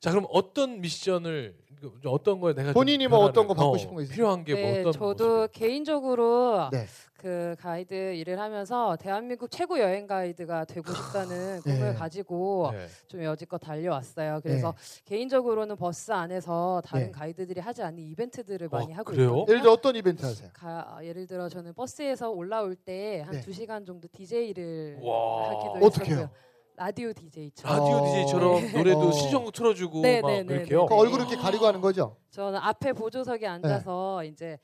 자 0.00 0.10
그럼 0.10 0.26
어떤 0.30 0.80
미션을 0.80 1.56
그 1.66 1.67
어떤 2.06 2.40
거에 2.40 2.54
내가 2.54 2.68
좀 2.68 2.74
본인이 2.74 3.06
뭐 3.06 3.18
변화를- 3.20 3.28
어떤 3.28 3.46
거 3.48 3.54
받고 3.54 3.72
어, 3.72 3.78
싶은 3.78 3.94
거 3.94 4.02
있어요? 4.02 4.14
필요한 4.14 4.44
게뭐 4.44 4.60
네, 4.60 4.80
어떤 4.80 4.92
저도 4.92 5.06
모습이에요? 5.08 5.48
개인적으로 5.52 6.68
네. 6.72 6.86
그 7.16 7.56
가이드 7.58 8.14
일을 8.14 8.38
하면서 8.38 8.94
대한민국 8.96 9.50
최고 9.50 9.78
여행 9.80 10.06
가이드가 10.06 10.64
되고 10.64 10.92
싶다는 10.92 11.60
꿈을 11.62 11.80
네. 11.80 11.94
가지고 11.94 12.70
네. 12.72 12.86
좀 13.08 13.24
여지껏 13.24 13.60
달려왔어요. 13.60 14.40
그래서 14.42 14.72
개인적으로는 15.04 15.74
버스 15.76 16.12
안에서 16.12 16.80
다른 16.84 17.06
네. 17.06 17.10
가이드들이 17.10 17.60
하지 17.60 17.82
않는 17.82 17.98
이벤트들을 18.04 18.68
어, 18.70 18.76
많이 18.76 18.92
하고 18.92 19.10
그래요? 19.10 19.26
있거든요. 19.30 19.46
예를 19.48 19.62
들어 19.62 19.72
어떤 19.72 19.96
이벤트 19.96 20.24
하세요? 20.24 20.48
가, 20.52 20.98
예를 21.02 21.26
들어 21.26 21.48
저는 21.48 21.74
버스에서 21.74 22.30
올라올 22.30 22.76
때한 22.76 23.32
네. 23.32 23.40
두 23.40 23.52
시간 23.52 23.84
정도 23.84 24.06
DJ를 24.12 24.98
와. 25.02 25.50
하기도 25.50 25.86
어떻게 25.86 26.14
해요? 26.14 26.30
라디오 26.78 27.12
DJ처럼. 27.12 27.76
라디오 27.78 27.96
어. 27.96 28.04
DJ처럼 28.04 28.72
노래도 28.72 29.08
어. 29.08 29.12
시정 29.12 29.50
틀어주고 29.50 30.02
네, 30.02 30.20
막 30.20 30.28
네, 30.30 30.42
네, 30.42 30.46
그렇게요. 30.46 30.86
그 30.86 30.94
얼굴 30.94 31.20
이렇게 31.20 31.36
가리고 31.36 31.66
하는 31.66 31.80
거죠? 31.80 32.16
저는 32.30 32.58
앞에 32.60 32.92
보조석에 32.92 33.40
네. 33.40 33.46
앉아서 33.46 34.22
이제 34.24 34.58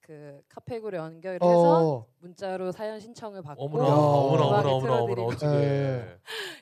그 0.00 0.42
카페구로 0.50 0.98
연결을 0.98 1.36
해서 1.42 1.94
어, 1.96 2.06
문자로 2.18 2.70
사연 2.72 3.00
신청을 3.00 3.40
받고 3.40 3.64
어머나 3.64 3.88
야. 3.88 3.92
어머나 3.94 4.48
음악을 4.48 4.70
어머나 4.70 4.70
어머나 4.70 4.94
어머나 4.96 5.06
틀어드리고. 5.06 5.28
어떻게 5.28 5.46
네. 5.46 6.18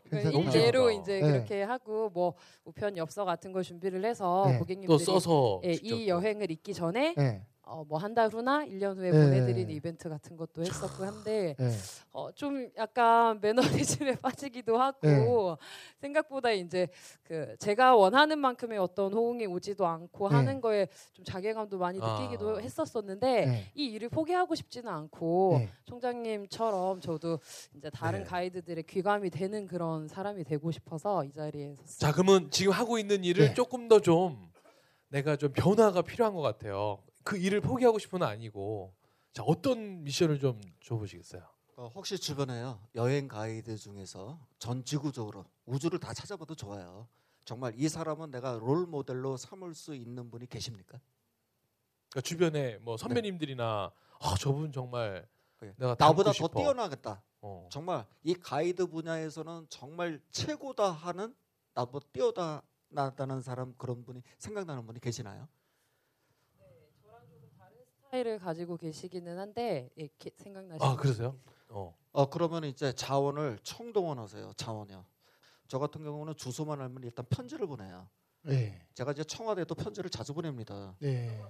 그러니까 0.09 0.31
너무 0.31 0.51
일례로 0.51 0.91
재밌다. 0.91 1.03
이제 1.03 1.21
네. 1.21 1.33
그렇게 1.33 1.62
하고 1.65 2.11
뭐 2.11 2.35
우편 2.65 2.97
엽서 2.97 3.25
같은 3.25 3.51
걸 3.53 3.65
준비를 3.65 4.05
해서 4.05 4.45
네. 4.47 4.53
또 4.53 4.59
고객님들이 4.61 4.99
써서 5.01 5.61
예, 5.65 5.75
직접 5.75 5.95
이 5.97 6.09
여행을 6.09 6.53
있기 6.53 6.73
전에 6.73 7.15
네, 7.17 7.43
어, 7.64 7.85
뭐 7.85 7.96
한 7.98 8.12
달 8.14 8.29
후나 8.29 8.66
1년 8.66 8.96
후에 8.96 9.11
네. 9.12 9.25
보내드리는 9.25 9.72
이벤트 9.72 10.09
같은 10.09 10.37
것도 10.37 10.62
했었고 10.62 11.05
한데 11.05 11.55
네. 11.59 11.70
어, 12.12 12.33
좀 12.33 12.68
약간 12.77 13.40
매너리즘에 13.40 14.16
빠지기도 14.20 14.77
하고 14.79 14.98
네. 15.09 15.66
생각보다 16.01 16.51
이제 16.51 16.88
그 17.22 17.57
제가 17.61 17.94
원하는 17.94 18.38
만큼의 18.40 18.79
어떤 18.79 19.12
호응이 19.14 19.46
오지도 19.46 19.87
않고 19.87 20.29
네. 20.29 20.35
하는 20.35 20.61
거에 20.61 20.88
좀 21.12 21.25
자괴감도 21.25 21.79
많이 21.79 22.01
아. 22.03 22.18
느끼기도 22.20 22.61
했었었는데 22.61 23.46
네. 23.46 23.70
이 23.77 23.87
일을 23.92 24.09
포기하고 24.09 24.57
싶지는 24.57 24.90
않고 24.92 25.57
네. 25.61 25.68
총장님처럼 25.85 27.01
저도 27.01 27.38
이제 27.77 27.88
다른 27.90 28.20
네. 28.20 28.25
가이드들의 28.25 28.85
귀감이 28.88 29.31
되는 29.31 29.66
그런 29.68 30.09
사람이 30.09 30.42
되고 30.44 30.70
싶어서 30.72 31.25
이 31.25 31.31
자리에 31.33 31.77
섰어요. 31.77 31.98
자 31.98 32.12
그러면 32.12 32.51
지금 32.51 32.72
하고 32.72 32.98
있는 32.98 33.22
일을 33.22 33.48
네. 33.48 33.55
조금 33.55 33.87
더 33.88 34.01
좀 34.01 34.51
내가 35.11 35.37
좀 35.37 35.53
변화가 35.53 36.03
필요한 36.03 36.35
것 36.35 36.40
같아요. 36.40 36.98
그 37.24 37.37
일을 37.37 37.61
포기하고 37.61 37.98
싶은 37.98 38.18
건 38.20 38.28
아니고 38.28 38.94
자 39.32 39.42
어떤 39.44 40.02
미션을 40.04 40.38
좀 40.38 40.61
줘보시겠어요? 40.80 41.42
어, 41.76 41.90
혹시 41.94 42.18
주변에요 42.18 42.80
여행 42.94 43.28
가이드 43.28 43.76
중에서 43.76 44.38
전 44.58 44.85
지구적으로 44.85 45.44
우주를 45.66 45.98
다 45.98 46.12
찾아봐도 46.12 46.54
좋아요. 46.54 47.08
정말 47.44 47.72
이 47.76 47.88
사람은 47.88 48.30
내가 48.30 48.58
롤 48.61 48.87
모델로 48.87 49.37
삼을 49.37 49.74
수 49.74 49.94
있는 49.94 50.30
분이 50.30 50.46
계십니까? 50.46 51.00
그러니까 52.11 52.20
주변에 52.20 52.78
뭐 52.78 52.96
선배님들이나 52.96 53.90
아 54.20 54.35
저분 54.38 54.70
정말 54.70 55.26
네. 55.61 55.74
내가 55.76 55.96
나보다 55.98 56.30
더 56.30 56.32
싶어. 56.32 56.48
뛰어나겠다. 56.61 57.22
어. 57.40 57.68
정말 57.72 58.06
이 58.22 58.35
가이드 58.35 58.87
분야에서는 58.87 59.66
정말 59.68 60.20
최고다 60.30 60.90
하는 60.90 61.35
나보다 61.74 62.06
뛰어나다는 62.12 63.40
사람 63.40 63.74
그런 63.76 64.04
분이 64.04 64.22
생각나는 64.38 64.87
분이 64.87 65.00
계시나요? 65.00 65.48
스타일을 68.12 68.38
가지고 68.40 68.77
계시기는 68.77 69.38
한데 69.38 69.88
예, 69.96 70.07
게- 70.18 70.31
생각나시는 70.37 70.87
아 70.87 70.96
그러세요? 70.96 71.35
어. 71.70 71.96
어 72.12 72.29
그러면 72.29 72.64
이제 72.64 72.92
자원을 72.92 73.59
총동원하세요. 73.62 74.53
자원이요. 74.55 75.07
저 75.66 75.79
같은 75.79 76.05
경우는 76.05 76.37
주소만 76.37 76.79
알면 76.83 77.05
일단 77.05 77.25
편지를 77.31 77.66
보내요. 77.66 78.07
네. 78.42 78.87
제가 78.92 79.12
이제 79.12 79.25
청와대도 79.25 79.75
편지를 79.77 80.11
자주 80.11 80.35
보냅니다. 80.35 80.94
네. 80.98 81.42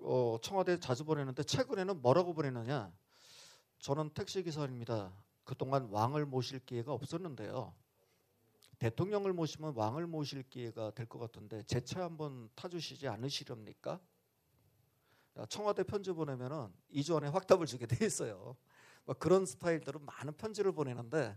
어, 0.00 0.38
청와대 0.40 0.80
자주 0.80 1.04
보내는데 1.04 1.42
최근에는 1.42 2.00
뭐라고 2.00 2.32
보내느냐? 2.32 2.90
저는 3.80 4.08
택시 4.14 4.42
기사입니다. 4.42 5.12
그동안 5.44 5.88
왕을 5.90 6.24
모실 6.24 6.60
기회가 6.64 6.94
없었는데요. 6.94 7.74
대통령을 8.78 9.34
모시면 9.34 9.74
왕을 9.76 10.06
모실 10.06 10.44
기회가 10.48 10.92
될 10.92 11.06
것 11.06 11.18
같은데 11.18 11.62
제 11.64 11.80
차 11.80 12.04
한번 12.04 12.48
타주시지 12.54 13.06
않으시렵니까? 13.06 14.00
야, 15.38 15.46
청와대 15.46 15.84
편지 15.84 16.12
보내면은 16.12 16.68
2주 16.92 17.16
안에 17.16 17.28
확답을 17.28 17.66
주게 17.66 17.86
돼 17.86 18.04
있어요. 18.04 18.56
뭐 19.04 19.14
그런 19.18 19.46
스타일들은 19.46 20.04
많은 20.04 20.34
편지를 20.34 20.72
보내는데 20.72 21.36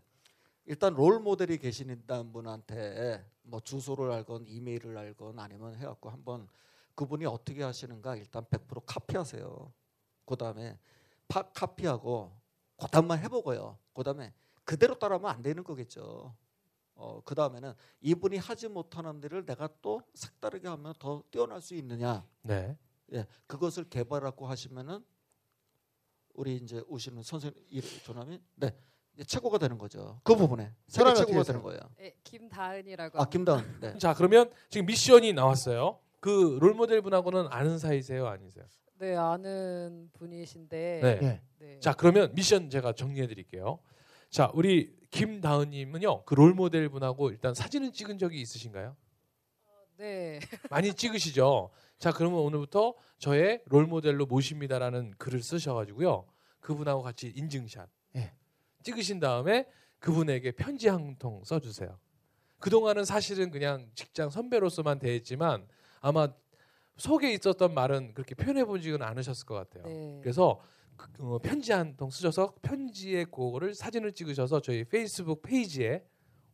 일단 0.65 0.93
롤 0.93 1.19
모델이 1.19 1.57
계시는 1.57 2.03
분한테 2.31 3.25
뭐 3.43 3.59
주소를 3.59 4.11
알건 4.11 4.47
이메일을 4.47 4.97
알건 4.97 5.39
아니면 5.39 5.75
해갖고 5.75 6.09
한번 6.09 6.47
그분이 6.95 7.25
어떻게 7.25 7.63
하시는가 7.63 8.15
일단 8.15 8.43
100% 8.45 8.83
카피하세요. 8.85 9.73
그 10.25 10.35
다음에 10.35 10.77
파 11.27 11.43
카피하고 11.51 12.31
그 12.77 12.87
다음만 12.87 13.19
해보고요. 13.19 13.77
그 13.93 14.03
다음에 14.03 14.33
그대로 14.63 14.97
따라하면 14.97 15.29
안 15.29 15.41
되는 15.41 15.63
거겠죠. 15.63 16.35
어, 16.95 17.21
그 17.23 17.33
다음에는 17.33 17.73
이분이 18.01 18.37
하지 18.37 18.67
못하는 18.67 19.19
데를 19.19 19.45
내가 19.45 19.69
또 19.81 20.01
색다르게 20.13 20.67
하면 20.67 20.93
더 20.99 21.23
뛰어날 21.31 21.61
수 21.61 21.75
있느냐. 21.75 22.25
네. 22.41 22.77
예, 23.13 23.25
그것을 23.47 23.85
개발하고 23.89 24.47
하시면은 24.47 25.03
우리 26.33 26.55
이제 26.57 26.81
오시는 26.87 27.23
선생님 27.23 27.61
이 27.69 27.81
조남이 27.81 28.39
네 28.55 28.73
이제 29.13 29.23
최고가 29.25 29.57
되는 29.57 29.77
거죠. 29.77 30.21
그 30.23 30.35
부분에 30.35 30.73
사람이 30.87 31.17
최고가 31.17 31.39
어떻게 31.41 31.51
되는 31.53 31.61
거예요. 31.63 31.79
예, 31.99 32.15
김다은이라고 32.23 33.17
아 33.17 33.21
합니다. 33.23 33.29
김다은 33.29 33.79
네. 33.81 33.97
자 33.97 34.13
그러면 34.13 34.49
지금 34.69 34.85
미션이 34.85 35.33
나왔어요. 35.33 35.99
그 36.21 36.57
롤 36.61 36.73
모델 36.73 37.01
분하고는 37.01 37.47
아는 37.49 37.77
사이세요, 37.79 38.27
아니세요? 38.27 38.65
네 38.99 39.15
아는 39.15 40.09
분이신데 40.13 40.99
네. 41.03 41.19
네. 41.19 41.41
네. 41.59 41.79
자 41.79 41.93
그러면 41.93 42.33
미션 42.35 42.69
제가 42.69 42.93
정리해 42.93 43.27
드릴게요. 43.27 43.79
자 44.29 44.49
우리 44.53 44.95
김다은님은요 45.09 46.23
그 46.23 46.35
롤 46.35 46.53
모델 46.53 46.87
분하고 46.87 47.29
일단 47.31 47.53
사진은 47.53 47.91
찍은 47.91 48.17
적이 48.19 48.39
있으신가요? 48.39 48.95
네. 49.97 50.39
많이 50.69 50.93
찍으시죠. 50.93 51.69
자 52.01 52.11
그러면 52.11 52.39
오늘부터 52.39 52.95
저의 53.19 53.61
롤 53.67 53.85
모델로 53.85 54.25
모십니다라는 54.25 55.13
글을 55.19 55.43
쓰셔가지고요 55.43 56.25
그분하고 56.59 57.03
같이 57.03 57.31
인증샷 57.35 57.87
예. 58.15 58.33
찍으신 58.83 59.19
다음에 59.19 59.67
그분에게 59.99 60.53
편지 60.53 60.87
한 60.89 61.15
통 61.19 61.43
써주세요. 61.43 61.99
그 62.57 62.71
동안은 62.71 63.05
사실은 63.05 63.51
그냥 63.51 63.87
직장 63.93 64.31
선배로서만 64.31 64.97
대했지만 64.97 65.67
아마 65.99 66.27
속에 66.97 67.31
있었던 67.33 67.71
말은 67.75 68.15
그렇게 68.15 68.33
표현해 68.33 68.65
보지는 68.65 69.03
않으셨을 69.03 69.45
것 69.45 69.53
같아요. 69.53 69.83
네. 69.83 70.19
그래서 70.23 70.59
그, 70.97 71.07
어, 71.19 71.37
편지 71.37 71.71
한 71.71 71.95
통 71.97 72.09
쓰셔서 72.09 72.55
편지에 72.63 73.25
그거를 73.25 73.75
사진을 73.75 74.13
찍으셔서 74.13 74.61
저희 74.61 74.83
페이스북 74.85 75.43
페이지에 75.43 76.03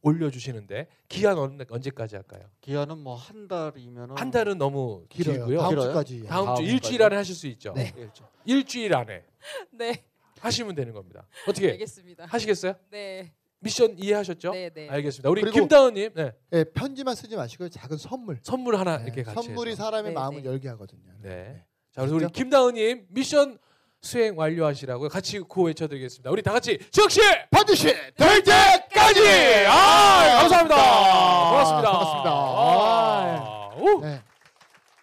올려주시는데 0.01 0.88
기한 1.07 1.38
언, 1.38 1.60
언제까지 1.69 2.15
할까요? 2.15 2.43
기한은 2.62 2.97
뭐 2.99 3.15
한 3.15 3.47
달이면은 3.47 4.17
한 4.17 4.31
달은 4.31 4.57
너무 4.57 5.05
길어요. 5.10 5.38
길고요. 5.38 5.60
다음 5.60 5.69
길어요? 5.69 5.88
주까지. 5.89 6.23
다음 6.25 6.45
다음 6.45 6.55
주? 6.57 6.63
일주일 6.63 7.03
안에 7.03 7.15
하실 7.15 7.36
수 7.36 7.47
있죠. 7.47 7.73
네. 7.73 7.93
일주. 7.97 8.23
일주일 8.45 8.95
안에 8.95 9.23
네, 9.71 10.03
하시면 10.39 10.75
되는 10.75 10.93
겁니다. 10.93 11.25
어떻게 11.47 11.71
알겠습니다. 11.71 12.25
하시겠어요? 12.27 12.75
네, 12.91 13.33
미션 13.60 13.97
이해하셨죠? 13.97 14.51
네, 14.51 14.69
네. 14.69 14.88
알겠습니다. 14.89 15.29
우리 15.29 15.49
김다은님 15.51 16.12
네. 16.13 16.31
예, 16.53 16.63
편지만 16.63 17.15
쓰지 17.15 17.36
마시고 17.36 17.69
작은 17.69 17.97
선물. 17.97 18.39
선물 18.43 18.75
하나 18.77 18.97
네, 18.97 19.05
이렇게 19.05 19.23
같이 19.23 19.47
선물이 19.47 19.71
해서. 19.71 19.83
사람의 19.83 20.12
네, 20.12 20.15
마음을 20.15 20.43
네. 20.43 20.49
열게 20.49 20.69
하거든요. 20.69 21.12
네. 21.21 21.63
자, 21.91 22.01
그래서 22.01 22.15
우리? 22.15 22.27
김다은님 22.31 23.07
미션 23.10 23.57
수행 24.01 24.38
완료하시라고요. 24.38 25.10
같이 25.10 25.39
구호 25.39 25.67
외쳐드리겠습니다. 25.67 26.29
우리 26.31 26.41
다 26.41 26.51
같이 26.53 26.77
즉시 26.91 27.19
반드시 27.51 27.88
될 28.15 28.43
때까지. 28.43 29.65
아, 29.67 30.39
감사합니다. 30.41 30.75
아, 30.77 31.49
고맙습니다. 31.49 31.91
반갑습니다. 31.91 32.29
아, 32.31 33.69
오. 33.77 34.01
네. 34.01 34.21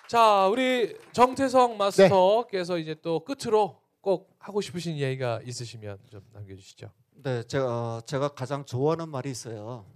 자, 0.09 0.46
우리 0.46 0.96
정태성 1.12 1.76
마스터께서 1.76 2.78
이제 2.78 2.94
또 3.02 3.24
끝으로 3.24 3.80
꼭 4.00 4.35
하고 4.38 4.61
싶으신 4.61 4.94
이야기가 4.96 5.40
있으시면 5.44 5.98
좀 6.11 6.20
남겨주시죠. 6.33 6.90
네, 7.24 7.42
제가 7.44 8.02
제가 8.07 8.28
가장 8.28 8.64
좋아하는 8.64 9.09
말이 9.09 9.30
있어요. 9.30 9.87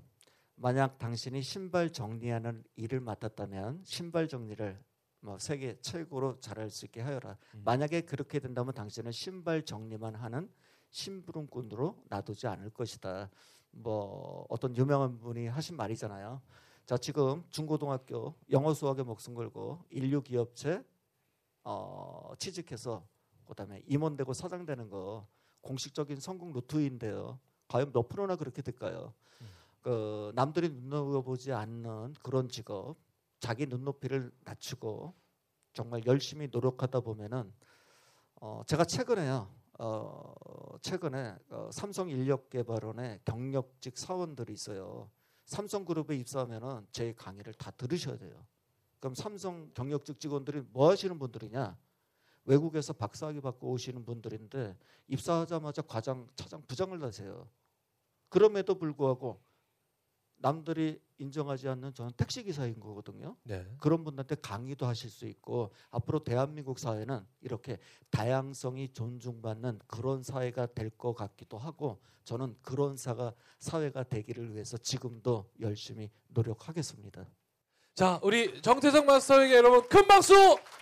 만약 0.57 0.99
당신이 0.99 1.43
신발 1.43 1.91
정리하는 1.91 2.65
일을 2.77 3.01
맡았다면 3.01 3.83
신발 3.85 4.27
정리를 4.27 4.79
뭐 5.21 5.39
세계 5.39 5.81
최고로 5.81 6.41
잘할 6.41 6.71
수 6.71 6.85
있게 6.85 7.01
하여라. 7.01 7.37
음. 7.55 7.63
만약에 7.65 8.03
그렇게 8.03 8.39
된다면 8.39 8.75
당신은 8.75 9.13
신발 9.13 9.65
정리만 9.65 10.15
하는 10.15 10.51
심부름꾼으로 10.91 12.05
놔두지 12.09 12.47
않을 12.47 12.71
것이다. 12.71 13.31
뭐 13.71 14.47
어떤 14.49 14.77
유명한 14.77 15.19
분이 15.19 15.49
하신 15.49 15.77
말이잖아요. 15.77 16.41
자 16.87 16.97
지금 16.97 17.45
중고등학교 17.51 18.35
영어 18.51 18.73
수학에 18.73 19.03
목숨 19.03 19.35
걸고 19.35 19.85
인류 19.91 20.23
기업체 20.23 20.83
어, 21.65 22.33
취직해서 22.39 23.07
그다음에 23.45 23.83
임원되고 23.87 24.33
사장 24.33 24.65
되는 24.65 24.89
거 24.89 25.27
공식적인 25.61 26.19
성공 26.21 26.53
루트인데요. 26.53 27.39
과연 27.67 27.93
몇 27.93 28.09
프로나 28.09 28.37
그렇게 28.37 28.63
될까요? 28.63 29.13
그 29.83 30.33
남들이 30.35 30.69
눈여보지 30.71 31.53
않는 31.53 32.15
그런 32.23 32.49
직업, 32.49 32.97
자기 33.41 33.67
눈높이를 33.67 34.33
낮추고 34.45 35.15
정말 35.73 36.05
열심히 36.07 36.49
노력하다 36.51 37.01
보면은 37.01 37.53
어 38.37 38.63
제가 38.67 38.85
최근에요. 38.85 39.55
어 39.79 40.35
최근에 40.83 41.37
어, 41.51 41.71
삼성 41.73 42.09
인력 42.09 42.51
개발원의 42.51 43.21
경력직 43.25 43.97
사원들이 43.97 44.53
있어요. 44.53 45.11
삼성그룹에 45.45 46.17
입사하면은 46.17 46.87
제 46.93 47.13
강의를 47.15 47.55
다 47.55 47.71
들으셔야 47.71 48.19
돼요. 48.19 48.47
그럼 49.01 49.15
삼성 49.15 49.71
경력직 49.75 50.21
직원들이 50.21 50.63
뭐 50.73 50.91
하시는 50.91 51.19
분들이냐? 51.19 51.79
외국에서 52.45 52.93
박사학위 52.93 53.41
받고 53.41 53.71
오시는 53.71 54.05
분들인데 54.05 54.77
입사하자마자 55.09 55.83
과장, 55.83 56.27
차장, 56.35 56.63
부장을 56.67 57.01
하세요. 57.03 57.49
그럼에도 58.29 58.75
불구하고 58.75 59.41
남들이 60.39 61.01
인정하지 61.19 61.69
않는 61.69 61.93
저는 61.95 62.13
택시 62.17 62.43
기사인 62.45 62.79
거거든요. 62.79 63.37
네. 63.43 63.67
그런 63.79 64.05
분들한테 64.05 64.37
강의도 64.37 64.87
하실 64.87 65.11
수 65.11 65.27
있고 65.27 65.73
앞으로 65.91 66.23
대한민국 66.23 66.79
사회는 66.79 67.27
이렇게 67.41 67.79
다양성이 68.11 68.93
존중받는 68.93 69.81
그런 69.87 70.23
사회가 70.23 70.67
될 70.67 70.91
것 70.97 71.15
같기도 71.15 71.59
하고 71.59 72.01
저는 72.25 72.57
그런 72.63 72.97
사가 72.97 73.33
사회가 73.59 74.05
되기를 74.05 74.55
위해서 74.55 74.77
지금도 74.79 75.51
열심히 75.61 76.11
노력하겠습니다. 76.29 77.27
자, 77.95 78.21
우리 78.23 78.63
정태성 78.63 79.07
마스터에게 79.07 79.57
여러분 79.57 79.83
큰 79.89 80.07
박수 80.07 80.35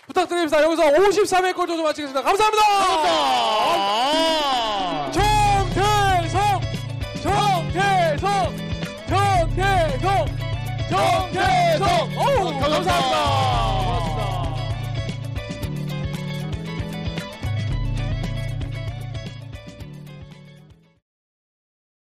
부탁드립니다. 0.06 0.62
여기서 0.62 0.82
53회 0.82 1.56
꼴조좀 1.56 1.82
마치겠습니다. 1.84 2.22
감사합니다. 2.22 2.62
정태성, 5.12 6.60
정태성, 7.22 8.65
정태동 9.56 10.26
정태동 10.90 11.88
오, 12.18 12.60
감사합니다. 12.60 13.16
어, 13.16 13.85